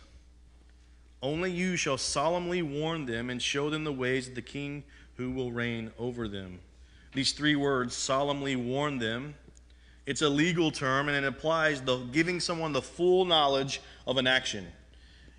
Only 1.21 1.51
you 1.51 1.77
shall 1.77 1.97
solemnly 1.97 2.61
warn 2.61 3.05
them 3.05 3.29
and 3.29 3.41
show 3.41 3.69
them 3.69 3.85
the 3.85 3.93
ways 3.93 4.27
of 4.27 4.35
the 4.35 4.41
king 4.41 4.83
who 5.15 5.31
will 5.31 5.53
reign 5.53 5.89
over 5.97 6.27
them. 6.27 6.59
These 7.13 7.31
three 7.31 7.55
words, 7.55 7.95
solemnly 7.95 8.57
warn 8.57 8.97
them, 8.97 9.35
it's 10.05 10.21
a 10.21 10.27
legal 10.27 10.69
term 10.69 11.07
and 11.07 11.15
it 11.15 11.25
applies 11.25 11.81
the 11.81 11.99
giving 12.11 12.41
someone 12.41 12.73
the 12.73 12.81
full 12.81 13.23
knowledge 13.23 13.79
of 14.05 14.17
an 14.17 14.27
action. 14.27 14.67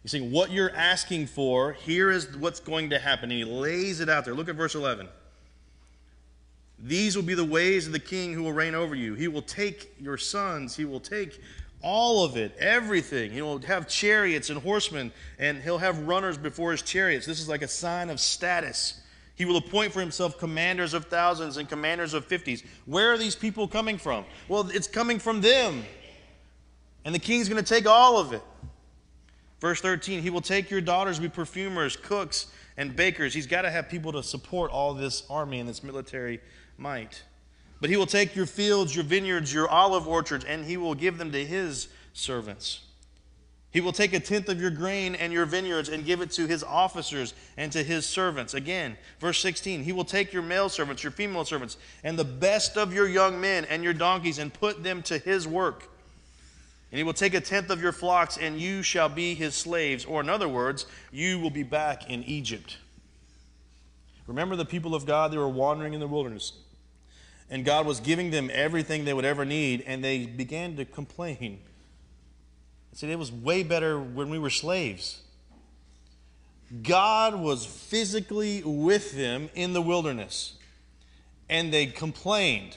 He's 0.05 0.11
saying, 0.13 0.31
What 0.31 0.53
you're 0.53 0.75
asking 0.77 1.27
for, 1.27 1.73
here 1.73 2.11
is 2.11 2.37
what's 2.37 2.61
going 2.61 2.91
to 2.91 2.99
happen. 2.99 3.33
And 3.33 3.39
he 3.39 3.45
lays 3.45 4.01
it 4.01 4.11
out 4.11 4.27
there. 4.27 4.35
Look 4.35 4.51
at 4.51 4.55
verse 4.55 4.75
11. 4.75 5.09
These 6.79 7.17
will 7.17 7.23
be 7.23 7.35
the 7.35 7.45
ways 7.45 7.87
of 7.87 7.95
the 7.95 7.99
king 7.99 8.35
who 8.35 8.43
will 8.43 8.53
reign 8.53 8.75
over 8.75 8.95
you. 8.95 9.15
He 9.15 9.29
will 9.29 9.43
take 9.43 9.95
your 9.99 10.19
sons, 10.19 10.77
he 10.77 10.85
will 10.85 11.01
take 11.01 11.41
all 11.83 12.25
of 12.25 12.37
it, 12.37 12.55
everything. 12.59 13.31
He 13.31 13.43
will 13.43 13.59
have 13.61 13.89
chariots 13.89 14.51
and 14.51 14.61
horsemen, 14.61 15.13
and 15.39 15.63
he'll 15.63 15.79
have 15.79 16.07
runners 16.07 16.37
before 16.37 16.73
his 16.73 16.83
chariots. 16.83 17.27
This 17.27 17.41
is 17.41 17.49
like 17.49 17.63
a 17.63 17.69
sign 17.69 18.11
of 18.11 18.21
status. 18.21 19.01
He 19.37 19.45
will 19.45 19.57
appoint 19.57 19.93
for 19.93 20.01
himself 20.01 20.39
commanders 20.39 20.95
of 20.95 21.07
thousands 21.07 21.57
and 21.57 21.69
commanders 21.69 22.15
of 22.15 22.25
fifties. 22.25 22.63
Where 22.87 23.13
are 23.13 23.19
these 23.19 23.35
people 23.35 23.67
coming 23.67 23.99
from? 23.99 24.25
Well, 24.49 24.69
it's 24.71 24.87
coming 24.87 25.19
from 25.19 25.41
them. 25.41 25.85
And 27.05 27.15
the 27.15 27.19
king's 27.19 27.49
going 27.49 27.63
to 27.63 27.69
take 27.69 27.87
all 27.87 28.19
of 28.19 28.33
it. 28.33 28.43
Verse 29.65 29.81
13, 29.81 30.21
he 30.21 30.29
will 30.29 30.43
take 30.43 30.71
your 30.71 30.83
daughters, 30.83 31.19
be 31.19 31.31
perfumers, 31.31 31.97
cooks, 31.97 32.49
and 32.77 32.95
bakers. 32.95 33.33
He's 33.33 33.47
got 33.47 33.63
to 33.63 33.71
have 33.71 33.89
people 33.89 34.13
to 34.13 34.23
support 34.23 34.71
all 34.71 34.93
this 34.93 35.23
army 35.31 35.59
and 35.59 35.67
this 35.67 35.83
military 35.83 36.41
might. 36.77 37.23
But 37.81 37.89
he 37.89 37.97
will 37.97 38.05
take 38.05 38.37
your 38.37 38.45
fields, 38.45 38.95
your 38.95 39.07
vineyards, 39.07 39.55
your 39.55 39.67
olive 39.71 40.07
orchards, 40.07 40.45
and 40.45 40.67
he 40.67 40.77
will 40.77 40.95
give 40.95 41.17
them 41.17 41.33
to 41.33 41.43
his 41.43 41.89
servants. 42.13 42.83
He 43.71 43.81
will 43.81 43.93
take 43.93 44.13
a 44.13 44.21
tenth 44.21 44.51
of 44.51 44.61
your 44.61 44.71
grain 44.71 45.15
and 45.15 45.33
your 45.33 45.47
vineyards 45.47 45.89
and 45.89 46.05
give 46.05 46.21
it 46.21 46.31
to 46.33 46.47
his 46.47 46.63
officers 46.63 47.33
and 47.57 47.73
to 47.73 47.83
his 47.83 48.05
servants. 48.05 48.53
Again, 48.53 48.99
verse 49.19 49.41
16 49.41 49.83
He 49.83 49.93
will 49.93 50.05
take 50.05 50.31
your 50.31 50.43
male 50.43 50.69
servants, 50.69 51.03
your 51.03 51.11
female 51.11 51.47
servants, 51.47 51.79
and 52.03 52.19
the 52.19 52.25
best 52.25 52.77
of 52.77 52.93
your 52.93 53.09
young 53.09 53.41
men 53.41 53.65
and 53.65 53.83
your 53.83 53.95
donkeys 53.95 54.37
and 54.37 54.53
put 54.53 54.85
them 54.85 55.01
to 55.05 55.17
his 55.17 55.49
work. 55.49 55.89
And 56.95 56.99
he 56.99 57.03
will 57.03 57.13
take 57.13 57.35
a 57.35 57.41
tenth 57.41 57.71
of 57.71 57.83
your 57.83 57.91
flocks, 57.91 58.39
and 58.39 58.61
you 58.61 58.85
shall 58.85 59.09
be 59.09 59.35
his 59.35 59.57
slaves. 59.57 60.05
Or, 60.05 60.21
in 60.21 60.29
other 60.29 60.49
words, 60.49 60.87
you 61.11 61.41
will 61.41 61.51
be 61.51 61.65
back 61.65 62.09
in 62.09 62.23
Egypt. 62.23 62.77
Remember 64.29 64.55
the 64.55 64.65
people 64.65 64.95
of 64.95 65.05
God, 65.05 65.33
they 65.33 65.37
were 65.37 65.49
wandering 65.49 65.93
in 65.93 65.99
the 65.99 66.07
wilderness. 66.07 66.53
And 67.51 67.65
God 67.65 67.85
was 67.85 67.99
giving 67.99 68.31
them 68.31 68.49
everything 68.53 69.05
they 69.05 69.13
would 69.13 69.25
ever 69.25 69.45
need, 69.45 69.83
and 69.89 70.05
they 70.05 70.25
began 70.25 70.77
to 70.77 70.85
complain 70.85 71.59
said 72.95 73.11
it 73.11 73.19
was 73.19 73.33
way 73.33 73.65
better 73.65 73.99
when 73.99 74.31
we 74.31 74.39
were 74.39 74.51
slaves. 74.51 75.21
God 76.83 77.35
was 77.35 77.67
physically 77.67 78.63
with 78.65 79.17
them 79.17 79.51
in 79.55 79.73
the 79.73 79.83
wilderness, 79.83 80.55
and 81.49 81.73
they 81.73 81.87
complained. 81.87 82.77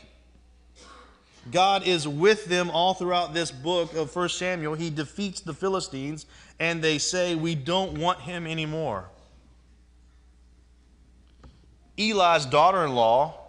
God 1.52 1.86
is 1.86 2.08
with 2.08 2.46
them 2.46 2.70
all 2.70 2.94
throughout 2.94 3.34
this 3.34 3.52
book 3.52 3.94
of 3.94 4.16
1 4.16 4.30
Samuel. 4.30 4.76
He 4.76 4.90
defeats 4.90 5.42
the 5.42 5.54
Philistines, 5.54 6.26
and 6.60 6.82
they 6.82 6.98
say, 6.98 7.36
We 7.36 7.56
don't 7.56 7.98
want 7.98 8.22
him 8.22 8.48
anymore. 8.48 9.10
Eli's 11.98 12.46
daughter 12.46 12.84
in 12.86 12.94
law 12.94 13.48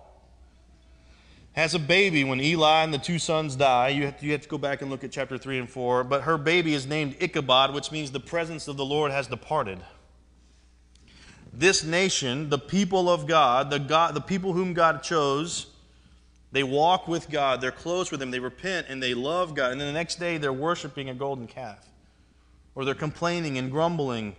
has 1.52 1.74
a 1.74 1.78
baby 1.78 2.22
when 2.22 2.40
Eli 2.40 2.84
and 2.84 2.94
the 2.94 2.98
two 2.98 3.18
sons 3.18 3.56
die. 3.56 3.88
You 3.88 4.04
have, 4.04 4.20
to, 4.20 4.26
you 4.26 4.32
have 4.32 4.42
to 4.42 4.48
go 4.48 4.58
back 4.58 4.80
and 4.80 4.90
look 4.90 5.02
at 5.02 5.10
chapter 5.10 5.36
3 5.36 5.58
and 5.58 5.68
4. 5.68 6.04
But 6.04 6.22
her 6.22 6.38
baby 6.38 6.72
is 6.72 6.86
named 6.86 7.16
Ichabod, 7.20 7.74
which 7.74 7.90
means 7.90 8.12
the 8.12 8.20
presence 8.20 8.68
of 8.68 8.76
the 8.76 8.84
Lord 8.84 9.10
has 9.10 9.26
departed. 9.26 9.80
This 11.52 11.82
nation, 11.82 12.48
the 12.48 12.58
people 12.58 13.10
of 13.10 13.26
God, 13.26 13.70
the, 13.70 13.80
God, 13.80 14.14
the 14.14 14.20
people 14.20 14.52
whom 14.52 14.72
God 14.72 15.02
chose, 15.02 15.67
they 16.50 16.62
walk 16.62 17.08
with 17.08 17.30
God, 17.30 17.60
they're 17.60 17.70
close 17.70 18.10
with 18.10 18.22
Him, 18.22 18.30
they 18.30 18.38
repent, 18.38 18.86
and 18.88 19.02
they 19.02 19.14
love 19.14 19.54
God. 19.54 19.72
And 19.72 19.80
then 19.80 19.88
the 19.88 19.98
next 19.98 20.18
day, 20.18 20.38
they're 20.38 20.52
worshiping 20.52 21.08
a 21.08 21.14
golden 21.14 21.46
calf. 21.46 21.86
Or 22.74 22.84
they're 22.84 22.94
complaining 22.94 23.58
and 23.58 23.70
grumbling. 23.70 24.36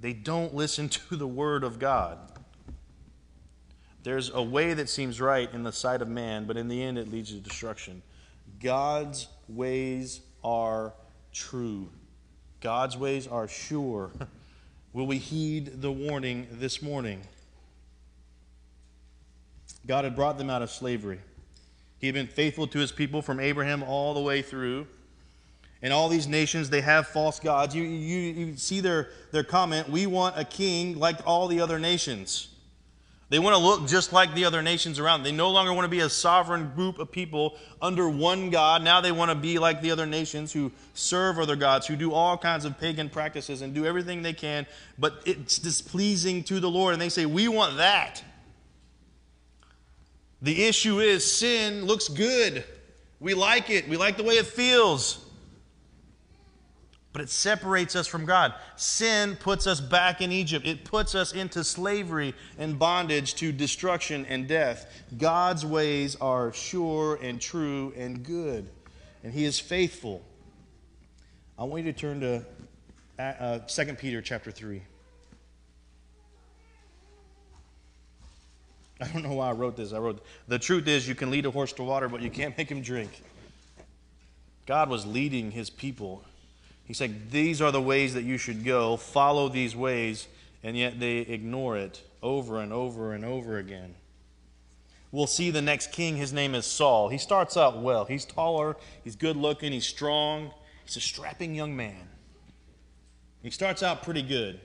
They 0.00 0.12
don't 0.12 0.54
listen 0.54 0.88
to 1.08 1.16
the 1.16 1.26
word 1.26 1.64
of 1.64 1.78
God. 1.78 2.18
There's 4.02 4.30
a 4.30 4.42
way 4.42 4.72
that 4.72 4.88
seems 4.88 5.20
right 5.20 5.52
in 5.52 5.62
the 5.62 5.72
sight 5.72 6.00
of 6.00 6.08
man, 6.08 6.46
but 6.46 6.56
in 6.56 6.68
the 6.68 6.82
end 6.82 6.96
it 6.96 7.10
leads 7.10 7.30
to 7.32 7.36
destruction. 7.36 8.02
God's 8.58 9.28
ways 9.48 10.20
are 10.42 10.94
true. 11.32 11.90
God's 12.60 12.96
ways 12.96 13.26
are 13.26 13.46
sure. 13.46 14.10
Will 14.92 15.06
we 15.06 15.18
heed 15.18 15.82
the 15.82 15.92
warning 15.92 16.48
this 16.50 16.80
morning? 16.80 17.20
God 19.86 20.04
had 20.04 20.14
brought 20.14 20.38
them 20.38 20.50
out 20.50 20.62
of 20.62 20.70
slavery. 20.70 21.20
He 21.98 22.06
had 22.06 22.14
been 22.14 22.26
faithful 22.26 22.66
to 22.68 22.78
his 22.78 22.92
people 22.92 23.22
from 23.22 23.40
Abraham 23.40 23.82
all 23.82 24.14
the 24.14 24.20
way 24.20 24.42
through. 24.42 24.86
And 25.82 25.92
all 25.92 26.08
these 26.08 26.26
nations, 26.26 26.68
they 26.68 26.82
have 26.82 27.06
false 27.08 27.40
gods. 27.40 27.74
You, 27.74 27.82
you, 27.82 28.18
you 28.18 28.56
see 28.56 28.80
their, 28.80 29.08
their 29.32 29.44
comment, 29.44 29.88
we 29.88 30.06
want 30.06 30.38
a 30.38 30.44
king 30.44 30.98
like 30.98 31.16
all 31.26 31.48
the 31.48 31.60
other 31.60 31.78
nations. 31.78 32.48
They 33.30 33.38
want 33.38 33.54
to 33.54 33.62
look 33.62 33.86
just 33.86 34.12
like 34.12 34.34
the 34.34 34.44
other 34.44 34.60
nations 34.60 34.98
around. 34.98 35.22
They 35.22 35.30
no 35.30 35.50
longer 35.50 35.72
want 35.72 35.84
to 35.84 35.88
be 35.88 36.00
a 36.00 36.10
sovereign 36.10 36.72
group 36.74 36.98
of 36.98 37.12
people 37.12 37.56
under 37.80 38.08
one 38.08 38.50
God. 38.50 38.82
Now 38.82 39.00
they 39.00 39.12
want 39.12 39.30
to 39.30 39.36
be 39.36 39.58
like 39.60 39.80
the 39.80 39.92
other 39.92 40.04
nations 40.04 40.52
who 40.52 40.72
serve 40.94 41.38
other 41.38 41.54
gods, 41.54 41.86
who 41.86 41.94
do 41.94 42.12
all 42.12 42.36
kinds 42.36 42.64
of 42.64 42.78
pagan 42.78 43.08
practices 43.08 43.62
and 43.62 43.72
do 43.72 43.86
everything 43.86 44.22
they 44.22 44.32
can, 44.32 44.66
but 44.98 45.22
it's 45.24 45.60
displeasing 45.60 46.42
to 46.44 46.58
the 46.58 46.68
Lord. 46.68 46.92
And 46.92 47.00
they 47.00 47.08
say, 47.08 47.24
We 47.24 47.46
want 47.46 47.76
that. 47.76 48.22
The 50.42 50.64
issue 50.64 51.00
is 51.00 51.30
sin 51.30 51.84
looks 51.84 52.08
good. 52.08 52.64
We 53.18 53.34
like 53.34 53.68
it, 53.70 53.88
we 53.88 53.96
like 53.96 54.16
the 54.16 54.22
way 54.22 54.34
it 54.34 54.46
feels 54.46 55.26
but 57.12 57.22
it 57.22 57.28
separates 57.28 57.96
us 57.96 58.06
from 58.06 58.24
God. 58.24 58.54
Sin 58.76 59.36
puts 59.36 59.66
us 59.66 59.80
back 59.80 60.20
in 60.20 60.30
Egypt, 60.30 60.66
it 60.66 60.84
puts 60.84 61.14
us 61.14 61.32
into 61.32 61.64
slavery 61.64 62.34
and 62.58 62.78
bondage 62.78 63.34
to 63.36 63.52
destruction 63.52 64.24
and 64.26 64.46
death. 64.46 65.02
God's 65.18 65.66
ways 65.66 66.16
are 66.16 66.52
sure 66.52 67.18
and 67.20 67.40
true 67.40 67.92
and 67.96 68.22
good, 68.22 68.70
and 69.24 69.32
He 69.32 69.44
is 69.44 69.58
faithful. 69.58 70.22
I 71.58 71.64
want 71.64 71.84
you 71.84 71.92
to 71.92 71.98
turn 71.98 72.20
to 72.20 72.46
uh, 73.18 73.58
2 73.58 73.94
Peter 73.94 74.22
chapter 74.22 74.50
3. 74.50 74.80
I 79.02 79.08
don't 79.08 79.22
know 79.22 79.34
why 79.34 79.48
I 79.48 79.52
wrote 79.52 79.76
this. 79.76 79.92
I 79.92 79.98
wrote, 79.98 80.24
The 80.48 80.58
truth 80.58 80.86
is, 80.86 81.08
you 81.08 81.14
can 81.14 81.30
lead 81.30 81.46
a 81.46 81.50
horse 81.50 81.72
to 81.74 81.82
water, 81.82 82.08
but 82.08 82.20
you 82.20 82.30
can't 82.30 82.56
make 82.56 82.70
him 82.70 82.82
drink. 82.82 83.22
God 84.66 84.88
was 84.88 85.06
leading 85.06 85.50
his 85.50 85.70
people 85.70 86.22
He 86.84 86.94
said, 86.94 87.30
These 87.30 87.60
are 87.62 87.72
the 87.72 87.80
ways 87.80 88.14
that 88.14 88.22
you 88.22 88.36
should 88.36 88.64
go. 88.64 88.96
Follow 88.96 89.48
these 89.48 89.74
ways. 89.74 90.28
And 90.62 90.76
yet 90.76 91.00
they 91.00 91.18
ignore 91.18 91.78
it 91.78 92.02
over 92.22 92.60
and 92.60 92.72
over 92.72 93.14
and 93.14 93.24
over 93.24 93.56
again. 93.56 93.94
We'll 95.12 95.26
see 95.26 95.50
the 95.50 95.62
next 95.62 95.90
king. 95.90 96.16
His 96.16 96.32
name 96.32 96.54
is 96.54 96.66
Saul. 96.66 97.08
He 97.08 97.18
starts 97.18 97.56
out 97.56 97.80
well. 97.80 98.04
He's 98.04 98.24
taller, 98.24 98.76
he's 99.02 99.16
good 99.16 99.36
looking, 99.36 99.72
he's 99.72 99.86
strong, 99.86 100.52
he's 100.84 100.96
a 100.96 101.00
strapping 101.00 101.54
young 101.54 101.74
man. 101.74 102.08
He 103.42 103.50
starts 103.50 103.82
out 103.82 104.02
pretty 104.02 104.22
good. 104.22 104.60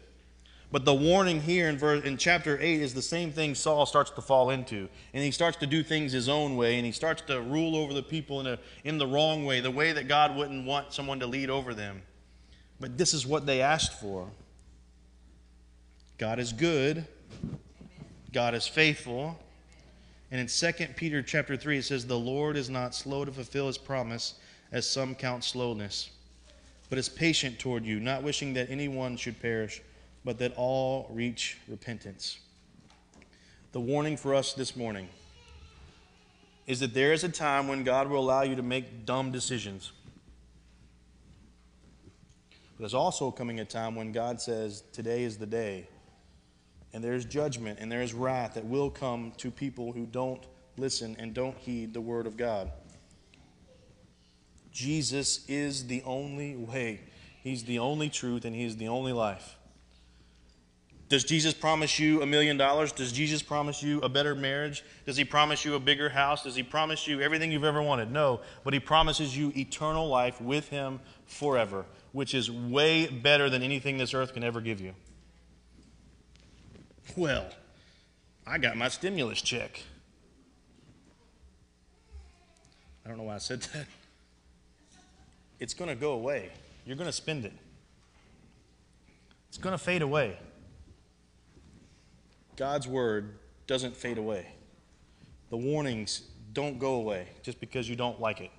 But 0.71 0.83
the 0.83 0.93
warning 0.93 1.41
here 1.41 1.69
in, 1.69 1.77
verse, 1.77 2.03
in 2.03 2.17
chapter 2.17 2.59
8 2.59 2.81
is 2.81 2.93
the 2.93 3.01
same 3.01 3.31
thing 3.31 3.55
Saul 3.55 3.85
starts 3.85 4.11
to 4.11 4.21
fall 4.21 4.49
into. 4.49 4.89
And 5.13 5.23
he 5.23 5.31
starts 5.31 5.57
to 5.57 5.67
do 5.67 5.83
things 5.83 6.11
his 6.11 6.27
own 6.27 6.57
way, 6.57 6.77
and 6.77 6.85
he 6.85 6.91
starts 6.91 7.21
to 7.23 7.41
rule 7.41 7.75
over 7.75 7.93
the 7.93 8.03
people 8.03 8.39
in, 8.41 8.47
a, 8.47 8.59
in 8.83 8.97
the 8.97 9.07
wrong 9.07 9.45
way, 9.45 9.61
the 9.61 9.71
way 9.71 9.93
that 9.93 10.07
God 10.07 10.35
wouldn't 10.35 10.65
want 10.65 10.91
someone 10.91 11.19
to 11.19 11.27
lead 11.27 11.49
over 11.49 11.73
them. 11.73 12.01
But 12.79 12.97
this 12.97 13.13
is 13.13 13.25
what 13.25 13.45
they 13.45 13.61
asked 13.61 13.99
for 13.99 14.29
God 16.17 16.39
is 16.39 16.51
good, 16.51 17.05
God 18.33 18.55
is 18.55 18.67
faithful. 18.67 19.39
And 20.31 20.41
in 20.41 20.47
2 20.47 20.87
Peter 20.95 21.21
chapter 21.21 21.55
3, 21.55 21.77
it 21.77 21.85
says, 21.85 22.05
The 22.05 22.17
Lord 22.17 22.57
is 22.57 22.69
not 22.69 22.95
slow 22.95 23.23
to 23.23 23.31
fulfill 23.31 23.67
his 23.67 23.77
promise, 23.77 24.35
as 24.71 24.89
some 24.89 25.15
count 25.15 25.43
slowness, 25.43 26.09
but 26.89 26.97
is 26.97 27.07
patient 27.07 27.59
toward 27.59 27.85
you, 27.85 27.99
not 27.99 28.23
wishing 28.23 28.53
that 28.55 28.69
anyone 28.69 29.15
should 29.15 29.39
perish 29.41 29.81
but 30.25 30.39
that 30.39 30.53
all 30.57 31.07
reach 31.11 31.59
repentance. 31.67 32.39
The 33.71 33.79
warning 33.79 34.17
for 34.17 34.33
us 34.33 34.53
this 34.53 34.75
morning 34.75 35.07
is 36.65 36.79
that 36.79 36.95
there 36.95 37.13
is 37.13 37.23
a 37.23 37.29
time 37.29 37.67
when 37.67 37.83
God 37.83 38.09
will 38.09 38.19
allow 38.19 38.41
you 38.41 38.55
to 38.55 38.63
make 38.63 39.05
dumb 39.05 39.31
decisions. 39.31 39.91
But 42.75 42.79
there's 42.79 42.95
also 42.95 43.29
coming 43.29 43.59
a 43.59 43.65
time 43.65 43.95
when 43.95 44.11
God 44.11 44.41
says, 44.41 44.83
Today 44.91 45.23
is 45.23 45.37
the 45.37 45.45
day. 45.45 45.87
And 46.91 47.03
there's 47.03 47.25
judgment 47.25 47.79
and 47.79 47.91
there's 47.91 48.13
wrath 48.13 48.55
that 48.55 48.65
will 48.65 48.89
come 48.89 49.33
to 49.37 49.51
people 49.51 49.91
who 49.91 50.05
don't 50.05 50.43
listen 50.77 51.15
and 51.19 51.33
don't 51.33 51.57
heed 51.57 51.93
the 51.93 52.01
word 52.01 52.25
of 52.25 52.35
God. 52.35 52.71
Jesus 54.71 55.45
is 55.47 55.87
the 55.87 56.01
only 56.03 56.55
way, 56.55 57.01
He's 57.43 57.63
the 57.63 57.79
only 57.79 58.09
truth, 58.09 58.43
and 58.43 58.55
He's 58.55 58.75
the 58.75 58.87
only 58.87 59.13
life. 59.13 59.55
Does 61.07 61.23
Jesus 61.23 61.53
promise 61.53 61.99
you 61.99 62.23
a 62.23 62.25
million 62.25 62.57
dollars? 62.57 62.91
Does 62.91 63.11
Jesus 63.11 63.43
promise 63.43 63.83
you 63.83 64.01
a 64.01 64.09
better 64.09 64.33
marriage? 64.33 64.83
Does 65.05 65.17
he 65.17 65.23
promise 65.23 65.63
you 65.63 65.75
a 65.75 65.79
bigger 65.79 66.09
house? 66.09 66.43
Does 66.43 66.55
he 66.55 66.63
promise 66.63 67.07
you 67.07 67.21
everything 67.21 67.51
you've 67.51 67.63
ever 67.63 67.81
wanted? 67.81 68.11
No, 68.11 68.39
but 68.63 68.73
he 68.73 68.79
promises 68.79 69.37
you 69.37 69.53
eternal 69.55 70.07
life 70.07 70.41
with 70.41 70.69
him 70.69 70.99
forever, 71.27 71.85
which 72.11 72.33
is 72.33 72.49
way 72.49 73.05
better 73.05 73.51
than 73.51 73.61
anything 73.61 73.99
this 73.99 74.15
earth 74.15 74.33
can 74.33 74.43
ever 74.43 74.61
give 74.61 74.81
you. 74.81 74.93
Well, 77.15 77.45
I 78.47 78.57
got 78.57 78.75
my 78.75 78.87
stimulus 78.87 79.43
check. 79.43 79.83
I 83.05 83.09
don't 83.09 83.17
know 83.17 83.23
why 83.25 83.35
I 83.35 83.39
said 83.39 83.61
that. 83.61 83.85
It's 85.59 85.75
going 85.75 85.89
to 85.89 85.95
go 85.95 86.13
away. 86.13 86.49
You're 86.83 86.97
going 86.97 87.07
to 87.07 87.13
spend 87.13 87.45
it. 87.45 87.53
It's 89.49 89.59
going 89.59 89.77
to 89.77 89.83
fade 89.83 90.01
away. 90.01 90.37
God's 92.55 92.87
word 92.87 93.37
doesn't 93.67 93.95
fade 93.95 94.17
away. 94.17 94.47
The 95.49 95.57
warnings 95.57 96.21
don't 96.53 96.79
go 96.79 96.95
away 96.95 97.27
just 97.43 97.59
because 97.59 97.89
you 97.89 97.95
don't 97.95 98.19
like 98.19 98.41
it. 98.41 98.51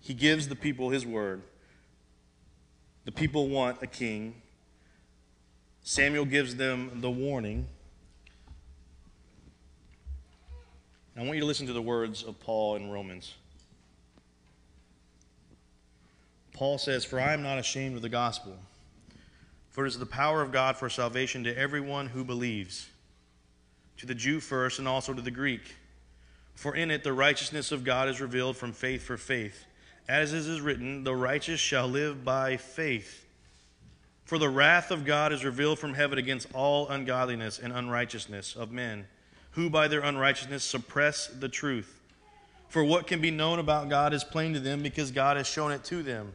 He 0.00 0.14
gives 0.14 0.48
the 0.48 0.56
people 0.56 0.90
his 0.90 1.06
word. 1.06 1.42
The 3.04 3.12
people 3.12 3.48
want 3.48 3.82
a 3.82 3.86
king. 3.86 4.42
Samuel 5.82 6.24
gives 6.24 6.56
them 6.56 7.00
the 7.00 7.10
warning. 7.10 7.66
I 11.16 11.20
want 11.20 11.34
you 11.34 11.40
to 11.40 11.46
listen 11.46 11.66
to 11.66 11.72
the 11.72 11.82
words 11.82 12.22
of 12.22 12.38
Paul 12.40 12.76
in 12.76 12.90
Romans. 12.90 13.34
Paul 16.54 16.78
says, 16.78 17.04
For 17.04 17.20
I 17.20 17.32
am 17.32 17.42
not 17.42 17.58
ashamed 17.58 17.96
of 17.96 18.02
the 18.02 18.08
gospel 18.08 18.56
for 19.72 19.84
it 19.84 19.88
is 19.88 19.98
the 19.98 20.06
power 20.06 20.42
of 20.42 20.52
God 20.52 20.76
for 20.76 20.88
salvation 20.88 21.42
to 21.44 21.58
everyone 21.58 22.06
who 22.06 22.24
believes, 22.24 22.88
to 23.96 24.06
the 24.06 24.14
Jew 24.14 24.38
first 24.38 24.78
and 24.78 24.86
also 24.86 25.14
to 25.14 25.22
the 25.22 25.30
Greek. 25.30 25.76
For 26.54 26.76
in 26.76 26.90
it 26.90 27.02
the 27.02 27.14
righteousness 27.14 27.72
of 27.72 27.82
God 27.82 28.08
is 28.08 28.20
revealed 28.20 28.56
from 28.56 28.72
faith 28.72 29.02
for 29.02 29.16
faith. 29.16 29.64
As 30.08 30.34
it 30.34 30.40
is 30.40 30.60
written, 30.60 31.04
the 31.04 31.16
righteous 31.16 31.58
shall 31.58 31.88
live 31.88 32.22
by 32.22 32.58
faith. 32.58 33.24
For 34.26 34.36
the 34.36 34.50
wrath 34.50 34.90
of 34.90 35.06
God 35.06 35.32
is 35.32 35.44
revealed 35.44 35.78
from 35.78 35.94
heaven 35.94 36.18
against 36.18 36.48
all 36.54 36.88
ungodliness 36.88 37.58
and 37.58 37.72
unrighteousness 37.72 38.54
of 38.54 38.72
men, 38.72 39.06
who 39.52 39.70
by 39.70 39.88
their 39.88 40.00
unrighteousness 40.00 40.64
suppress 40.64 41.28
the 41.28 41.48
truth. 41.48 41.98
For 42.68 42.84
what 42.84 43.06
can 43.06 43.20
be 43.22 43.30
known 43.30 43.58
about 43.58 43.88
God 43.88 44.12
is 44.12 44.22
plain 44.22 44.52
to 44.52 44.60
them 44.60 44.82
because 44.82 45.10
God 45.10 45.38
has 45.38 45.46
shown 45.46 45.72
it 45.72 45.84
to 45.84 46.02
them. 46.02 46.34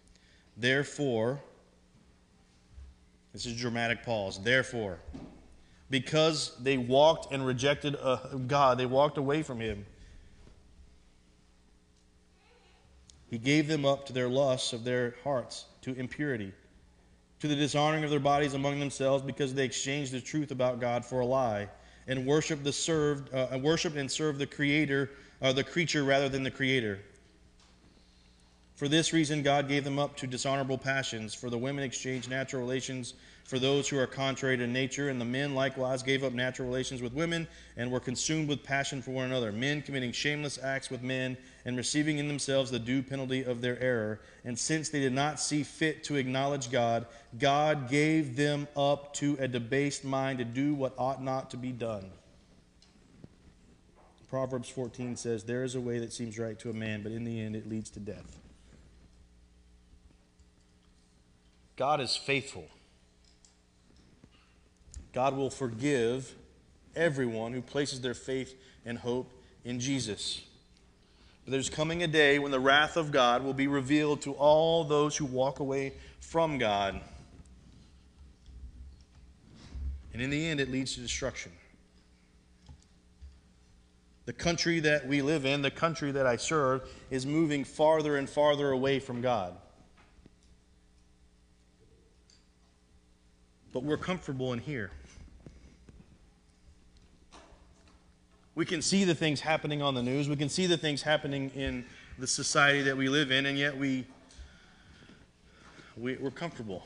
Therefore, 0.61 1.41
this 3.33 3.47
is 3.47 3.59
dramatic 3.59 4.03
pause. 4.03 4.39
Therefore, 4.43 4.99
because 5.89 6.55
they 6.61 6.77
walked 6.77 7.33
and 7.33 7.43
rejected 7.43 7.95
uh, 7.99 8.17
God, 8.47 8.77
they 8.77 8.85
walked 8.85 9.17
away 9.17 9.41
from 9.41 9.59
Him. 9.59 9.83
He 13.27 13.39
gave 13.39 13.67
them 13.67 13.85
up 13.85 14.05
to 14.05 14.13
their 14.13 14.29
lusts 14.29 14.71
of 14.71 14.83
their 14.83 15.15
hearts, 15.23 15.65
to 15.81 15.95
impurity, 15.95 16.53
to 17.39 17.47
the 17.47 17.55
dishonoring 17.55 18.03
of 18.03 18.11
their 18.11 18.19
bodies 18.19 18.53
among 18.53 18.79
themselves, 18.79 19.23
because 19.23 19.55
they 19.55 19.65
exchanged 19.65 20.11
the 20.11 20.21
truth 20.21 20.51
about 20.51 20.79
God 20.79 21.03
for 21.03 21.21
a 21.21 21.25
lie, 21.25 21.69
and 22.07 22.23
worshipped 22.23 22.63
the 22.63 22.73
served, 22.73 23.33
uh, 23.33 23.57
worshipped 23.57 23.95
and 23.95 24.11
served 24.11 24.37
the 24.37 24.45
Creator, 24.45 25.09
or 25.41 25.47
uh, 25.47 25.53
the 25.53 25.63
creature 25.63 26.03
rather 26.03 26.29
than 26.29 26.43
the 26.43 26.51
Creator 26.51 26.99
for 28.81 28.87
this 28.87 29.13
reason, 29.13 29.43
God 29.43 29.67
gave 29.67 29.83
them 29.83 29.99
up 29.99 30.17
to 30.17 30.25
dishonorable 30.25 30.79
passions. 30.79 31.35
For 31.35 31.51
the 31.51 31.57
women 31.59 31.83
exchanged 31.83 32.31
natural 32.31 32.63
relations 32.63 33.13
for 33.43 33.59
those 33.59 33.87
who 33.87 33.99
are 33.99 34.07
contrary 34.07 34.57
to 34.57 34.65
nature, 34.65 35.09
and 35.09 35.21
the 35.21 35.25
men 35.25 35.53
likewise 35.53 36.01
gave 36.01 36.23
up 36.23 36.33
natural 36.33 36.67
relations 36.67 36.99
with 36.99 37.13
women 37.13 37.47
and 37.77 37.91
were 37.91 37.99
consumed 37.99 38.49
with 38.49 38.63
passion 38.63 39.03
for 39.03 39.11
one 39.11 39.25
another, 39.25 39.51
men 39.51 39.83
committing 39.83 40.11
shameless 40.11 40.57
acts 40.63 40.89
with 40.89 41.03
men 41.03 41.37
and 41.63 41.77
receiving 41.77 42.17
in 42.17 42.27
themselves 42.27 42.71
the 42.71 42.79
due 42.79 43.03
penalty 43.03 43.43
of 43.43 43.61
their 43.61 43.79
error. 43.79 44.19
And 44.43 44.57
since 44.57 44.89
they 44.89 44.99
did 44.99 45.13
not 45.13 45.39
see 45.39 45.61
fit 45.61 46.03
to 46.05 46.15
acknowledge 46.15 46.71
God, 46.71 47.05
God 47.37 47.87
gave 47.87 48.35
them 48.35 48.67
up 48.75 49.13
to 49.17 49.37
a 49.39 49.47
debased 49.47 50.03
mind 50.03 50.39
to 50.39 50.43
do 50.43 50.73
what 50.73 50.95
ought 50.97 51.23
not 51.23 51.51
to 51.51 51.57
be 51.57 51.71
done. 51.71 52.09
Proverbs 54.27 54.69
14 54.69 55.17
says, 55.17 55.43
There 55.43 55.63
is 55.63 55.75
a 55.75 55.81
way 55.81 55.99
that 55.99 56.11
seems 56.11 56.39
right 56.39 56.57
to 56.57 56.71
a 56.71 56.73
man, 56.73 57.03
but 57.03 57.11
in 57.11 57.25
the 57.25 57.39
end 57.39 57.55
it 57.55 57.69
leads 57.69 57.91
to 57.91 57.99
death. 57.99 58.40
God 61.77 62.01
is 62.01 62.15
faithful. 62.15 62.67
God 65.13 65.35
will 65.35 65.49
forgive 65.49 66.33
everyone 66.95 67.53
who 67.53 67.61
places 67.61 68.01
their 68.01 68.13
faith 68.13 68.55
and 68.85 68.97
hope 68.97 69.31
in 69.65 69.79
Jesus. 69.79 70.41
But 71.45 71.51
there's 71.51 71.69
coming 71.69 72.03
a 72.03 72.07
day 72.07 72.39
when 72.39 72.51
the 72.51 72.59
wrath 72.59 72.97
of 72.97 73.11
God 73.11 73.43
will 73.43 73.53
be 73.53 73.67
revealed 73.67 74.21
to 74.21 74.33
all 74.33 74.83
those 74.83 75.17
who 75.17 75.25
walk 75.25 75.59
away 75.59 75.93
from 76.19 76.57
God. 76.57 77.01
And 80.13 80.21
in 80.21 80.29
the 80.29 80.47
end, 80.47 80.59
it 80.59 80.69
leads 80.69 80.95
to 80.95 81.01
destruction. 81.01 81.51
The 84.25 84.33
country 84.33 84.79
that 84.81 85.07
we 85.07 85.21
live 85.21 85.45
in, 85.45 85.61
the 85.61 85.71
country 85.71 86.11
that 86.11 86.27
I 86.27 86.35
serve, 86.35 86.87
is 87.09 87.25
moving 87.25 87.63
farther 87.63 88.17
and 88.17 88.29
farther 88.29 88.71
away 88.71 88.99
from 88.99 89.21
God. 89.21 89.55
But 93.73 93.83
we're 93.83 93.97
comfortable 93.97 94.53
in 94.53 94.59
here. 94.59 94.91
We 98.53 98.65
can 98.65 98.81
see 98.81 99.05
the 99.05 99.15
things 99.15 99.39
happening 99.39 99.81
on 99.81 99.95
the 99.95 100.03
news. 100.03 100.27
We 100.27 100.35
can 100.35 100.49
see 100.49 100.65
the 100.65 100.77
things 100.77 101.01
happening 101.01 101.51
in 101.55 101.85
the 102.19 102.27
society 102.27 102.81
that 102.83 102.97
we 102.97 103.07
live 103.07 103.31
in, 103.31 103.45
and 103.45 103.57
yet 103.57 103.77
we, 103.77 104.05
we 105.97 106.15
we're 106.17 106.31
comfortable. 106.31 106.83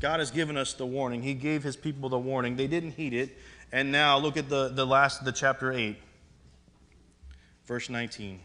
God 0.00 0.20
has 0.20 0.30
given 0.30 0.56
us 0.56 0.74
the 0.74 0.86
warning. 0.86 1.22
He 1.22 1.34
gave 1.34 1.62
his 1.62 1.76
people 1.76 2.08
the 2.08 2.18
warning. 2.18 2.56
They 2.56 2.66
didn't 2.66 2.92
heed 2.92 3.14
it. 3.14 3.36
And 3.72 3.90
now 3.90 4.18
look 4.18 4.36
at 4.36 4.48
the, 4.48 4.68
the 4.68 4.86
last 4.86 5.24
the 5.24 5.32
chapter 5.32 5.72
8, 5.72 5.96
verse 7.66 7.88
19. 7.90 8.38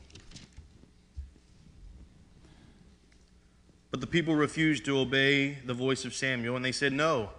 But 3.92 4.02
the 4.02 4.08
people 4.08 4.36
refused 4.36 4.86
to 4.86 5.00
obey 5.00 5.58
the 5.66 5.74
voice 5.74 6.06
of 6.06 6.14
Samuel, 6.14 6.56
and 6.56 6.64
they 6.64 6.72
said, 6.72 6.94
No, 6.94 7.30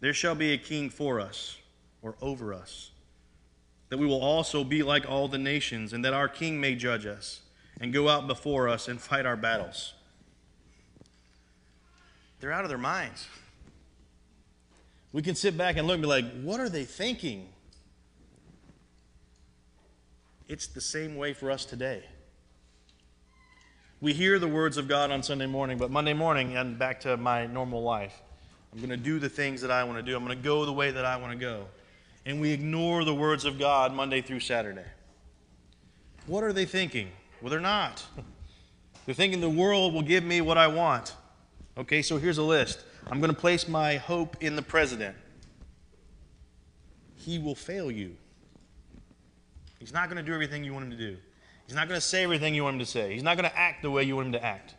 there 0.00 0.14
shall 0.14 0.34
be 0.34 0.52
a 0.52 0.58
king 0.58 0.90
for 0.90 1.20
us, 1.20 1.56
or 2.02 2.16
over 2.20 2.52
us, 2.52 2.90
that 3.88 3.98
we 3.98 4.06
will 4.06 4.20
also 4.20 4.64
be 4.64 4.82
like 4.82 5.08
all 5.08 5.28
the 5.28 5.38
nations, 5.38 5.92
and 5.92 6.04
that 6.04 6.12
our 6.12 6.28
king 6.28 6.60
may 6.60 6.74
judge 6.74 7.06
us, 7.06 7.40
and 7.80 7.92
go 7.92 8.08
out 8.08 8.26
before 8.26 8.68
us 8.68 8.88
and 8.88 9.00
fight 9.00 9.24
our 9.24 9.36
battles. 9.36 9.94
They're 12.40 12.52
out 12.52 12.64
of 12.64 12.68
their 12.68 12.78
minds. 12.78 13.26
We 15.12 15.22
can 15.22 15.34
sit 15.34 15.56
back 15.56 15.76
and 15.76 15.86
look 15.86 15.94
and 15.94 16.02
be 16.02 16.08
like, 16.08 16.42
What 16.42 16.58
are 16.60 16.68
they 16.68 16.84
thinking? 16.84 17.48
It's 20.48 20.66
the 20.66 20.80
same 20.80 21.16
way 21.16 21.34
for 21.34 21.50
us 21.50 21.64
today. 21.64 22.02
We 24.00 24.12
hear 24.12 24.38
the 24.38 24.46
words 24.46 24.76
of 24.76 24.86
God 24.86 25.10
on 25.10 25.24
Sunday 25.24 25.46
morning, 25.46 25.76
but 25.76 25.90
Monday 25.90 26.12
morning 26.12 26.56
and 26.56 26.78
back 26.78 27.00
to 27.00 27.16
my 27.16 27.46
normal 27.46 27.82
life. 27.82 28.22
I'm 28.72 28.78
going 28.78 28.90
to 28.90 28.96
do 28.96 29.18
the 29.18 29.28
things 29.28 29.60
that 29.62 29.72
I 29.72 29.82
want 29.82 29.98
to 29.98 30.04
do. 30.04 30.16
I'm 30.16 30.24
going 30.24 30.38
to 30.38 30.44
go 30.44 30.64
the 30.64 30.72
way 30.72 30.92
that 30.92 31.04
I 31.04 31.16
want 31.16 31.32
to 31.32 31.38
go. 31.38 31.64
And 32.24 32.40
we 32.40 32.52
ignore 32.52 33.04
the 33.04 33.14
words 33.14 33.44
of 33.44 33.58
God 33.58 33.92
Monday 33.92 34.20
through 34.20 34.38
Saturday. 34.38 34.84
What 36.28 36.44
are 36.44 36.52
they 36.52 36.64
thinking? 36.64 37.08
Well, 37.42 37.50
they're 37.50 37.58
not. 37.58 38.06
They're 39.04 39.16
thinking 39.16 39.40
the 39.40 39.50
world 39.50 39.94
will 39.94 40.02
give 40.02 40.22
me 40.22 40.42
what 40.42 40.58
I 40.58 40.68
want. 40.68 41.16
Okay, 41.76 42.00
so 42.00 42.18
here's 42.18 42.38
a 42.38 42.42
list. 42.42 42.84
I'm 43.10 43.18
going 43.18 43.34
to 43.34 43.40
place 43.40 43.66
my 43.66 43.96
hope 43.96 44.36
in 44.40 44.54
the 44.54 44.62
president. 44.62 45.16
He 47.16 47.40
will 47.40 47.56
fail 47.56 47.90
you. 47.90 48.14
He's 49.80 49.92
not 49.92 50.08
going 50.08 50.18
to 50.18 50.22
do 50.22 50.34
everything 50.34 50.62
you 50.62 50.72
want 50.72 50.84
him 50.84 50.90
to 50.92 50.96
do. 50.96 51.16
He's 51.68 51.74
not 51.74 51.86
going 51.86 52.00
to 52.00 52.06
say 52.06 52.24
everything 52.24 52.54
you 52.54 52.64
want 52.64 52.76
him 52.76 52.80
to 52.80 52.86
say. 52.86 53.12
He's 53.12 53.22
not 53.22 53.36
going 53.36 53.48
to 53.48 53.54
act 53.54 53.82
the 53.82 53.90
way 53.90 54.02
you 54.02 54.16
want 54.16 54.28
him 54.28 54.32
to 54.32 54.42
act. 54.42 54.74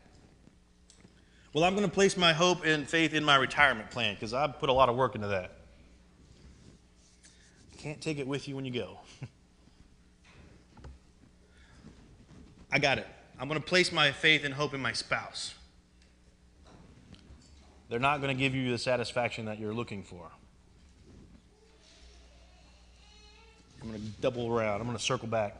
Well, 1.53 1.63
I'm 1.63 1.75
going 1.75 1.87
to 1.87 1.93
place 1.93 2.17
my 2.17 2.33
hope 2.33 2.65
and 2.65 2.89
faith 2.89 3.13
in 3.13 3.23
my 3.23 3.35
retirement 3.35 3.91
plan 3.91 4.15
because 4.15 4.33
I've 4.33 4.57
put 4.57 4.69
a 4.69 4.73
lot 4.73 4.89
of 4.89 4.95
work 4.95 5.13
into 5.13 5.27
that. 5.27 5.51
Can't 7.77 8.01
take 8.01 8.17
it 8.17 8.27
with 8.27 8.47
you 8.47 8.55
when 8.55 8.65
you 8.65 8.71
go. 8.71 8.97
I 12.71 12.79
got 12.79 12.97
it. 12.97 13.05
I'm 13.39 13.47
going 13.47 13.61
to 13.61 13.65
place 13.65 13.91
my 13.91 14.11
faith 14.11 14.43
and 14.43 14.51
hope 14.51 14.73
in 14.73 14.81
my 14.81 14.93
spouse. 14.93 15.53
They're 17.87 17.99
not 17.99 18.19
going 18.19 18.35
to 18.35 18.39
give 18.39 18.55
you 18.55 18.71
the 18.71 18.79
satisfaction 18.79 19.45
that 19.45 19.59
you're 19.59 19.75
looking 19.75 20.01
for. 20.01 20.31
I'm 23.83 23.89
going 23.89 24.01
to 24.01 24.07
double 24.21 24.51
around. 24.51 24.81
I'm 24.81 24.87
going 24.87 24.97
to 24.97 25.03
circle 25.03 25.27
back. 25.27 25.55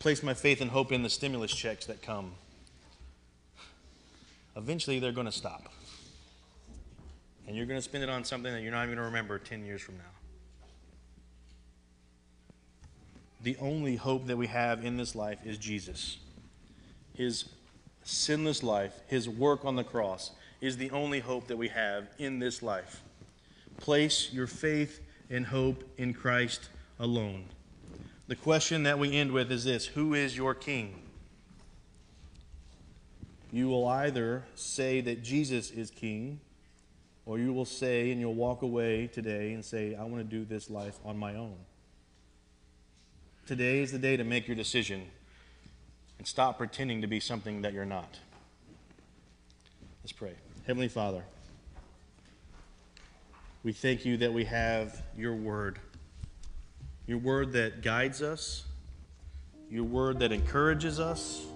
Place 0.00 0.22
my 0.22 0.32
faith 0.32 0.62
and 0.62 0.70
hope 0.70 0.92
in 0.92 1.02
the 1.02 1.10
stimulus 1.10 1.54
checks 1.54 1.84
that 1.84 2.00
come. 2.00 2.32
Eventually, 4.56 4.98
they're 4.98 5.12
going 5.12 5.26
to 5.26 5.32
stop. 5.32 5.70
And 7.46 7.54
you're 7.54 7.66
going 7.66 7.78
to 7.78 7.82
spend 7.82 8.02
it 8.02 8.08
on 8.08 8.24
something 8.24 8.50
that 8.50 8.62
you're 8.62 8.72
not 8.72 8.84
even 8.84 8.94
going 8.94 8.98
to 8.98 9.04
remember 9.04 9.38
10 9.38 9.66
years 9.66 9.82
from 9.82 9.98
now. 9.98 10.04
The 13.42 13.58
only 13.60 13.96
hope 13.96 14.26
that 14.26 14.38
we 14.38 14.46
have 14.46 14.86
in 14.86 14.96
this 14.96 15.14
life 15.14 15.38
is 15.44 15.58
Jesus. 15.58 16.16
His 17.14 17.44
sinless 18.02 18.62
life, 18.62 18.98
His 19.06 19.28
work 19.28 19.66
on 19.66 19.76
the 19.76 19.84
cross, 19.84 20.30
is 20.62 20.78
the 20.78 20.90
only 20.92 21.20
hope 21.20 21.46
that 21.48 21.58
we 21.58 21.68
have 21.68 22.08
in 22.18 22.38
this 22.38 22.62
life. 22.62 23.02
Place 23.78 24.32
your 24.32 24.46
faith 24.46 25.02
and 25.28 25.44
hope 25.44 25.84
in 25.98 26.14
Christ 26.14 26.70
alone. 26.98 27.44
The 28.30 28.36
question 28.36 28.84
that 28.84 28.96
we 28.96 29.16
end 29.16 29.32
with 29.32 29.50
is 29.50 29.64
this 29.64 29.86
Who 29.86 30.14
is 30.14 30.36
your 30.36 30.54
king? 30.54 30.94
You 33.50 33.66
will 33.66 33.88
either 33.88 34.44
say 34.54 35.00
that 35.00 35.24
Jesus 35.24 35.72
is 35.72 35.90
king, 35.90 36.38
or 37.26 37.40
you 37.40 37.52
will 37.52 37.64
say 37.64 38.12
and 38.12 38.20
you'll 38.20 38.36
walk 38.36 38.62
away 38.62 39.08
today 39.08 39.52
and 39.52 39.64
say, 39.64 39.96
I 39.96 40.04
want 40.04 40.18
to 40.18 40.22
do 40.22 40.44
this 40.44 40.70
life 40.70 40.96
on 41.04 41.18
my 41.18 41.34
own. 41.34 41.56
Today 43.48 43.80
is 43.80 43.90
the 43.90 43.98
day 43.98 44.16
to 44.16 44.22
make 44.22 44.46
your 44.46 44.56
decision 44.56 45.08
and 46.18 46.24
stop 46.24 46.56
pretending 46.56 47.00
to 47.00 47.08
be 47.08 47.18
something 47.18 47.62
that 47.62 47.72
you're 47.72 47.84
not. 47.84 48.20
Let's 50.04 50.12
pray. 50.12 50.34
Heavenly 50.68 50.86
Father, 50.86 51.24
we 53.64 53.72
thank 53.72 54.04
you 54.04 54.18
that 54.18 54.32
we 54.32 54.44
have 54.44 55.02
your 55.16 55.34
word 55.34 55.80
your 57.06 57.18
word 57.18 57.52
that 57.52 57.82
guides 57.82 58.22
us, 58.22 58.64
your 59.70 59.84
word 59.84 60.18
that 60.20 60.32
encourages 60.32 61.00
us, 61.00 61.46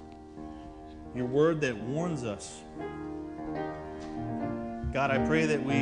your 1.14 1.26
word 1.26 1.61
that 1.61 1.76
warns 1.76 2.24
us. 2.24 2.61
God, 4.92 5.11
I 5.11 5.18
pray 5.26 5.46
that 5.46 5.64
we 5.64 5.74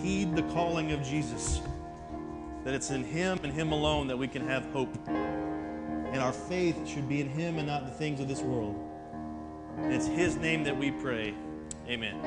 heed 0.00 0.36
the 0.36 0.42
calling 0.52 0.92
of 0.92 1.02
Jesus, 1.02 1.60
that 2.64 2.74
it's 2.74 2.90
in 2.90 3.04
Him 3.04 3.40
and 3.42 3.52
Him 3.52 3.72
alone 3.72 4.06
that 4.08 4.16
we 4.16 4.28
can 4.28 4.46
have 4.46 4.64
hope. 4.66 4.96
And 5.08 6.20
our 6.20 6.32
faith 6.32 6.86
should 6.86 7.08
be 7.08 7.20
in 7.20 7.28
Him 7.28 7.58
and 7.58 7.66
not 7.66 7.86
the 7.86 7.92
things 7.92 8.20
of 8.20 8.28
this 8.28 8.40
world. 8.40 8.76
And 9.78 9.92
it's 9.92 10.06
His 10.06 10.36
name 10.36 10.64
that 10.64 10.76
we 10.76 10.90
pray. 10.90 11.34
Amen. 11.88 12.16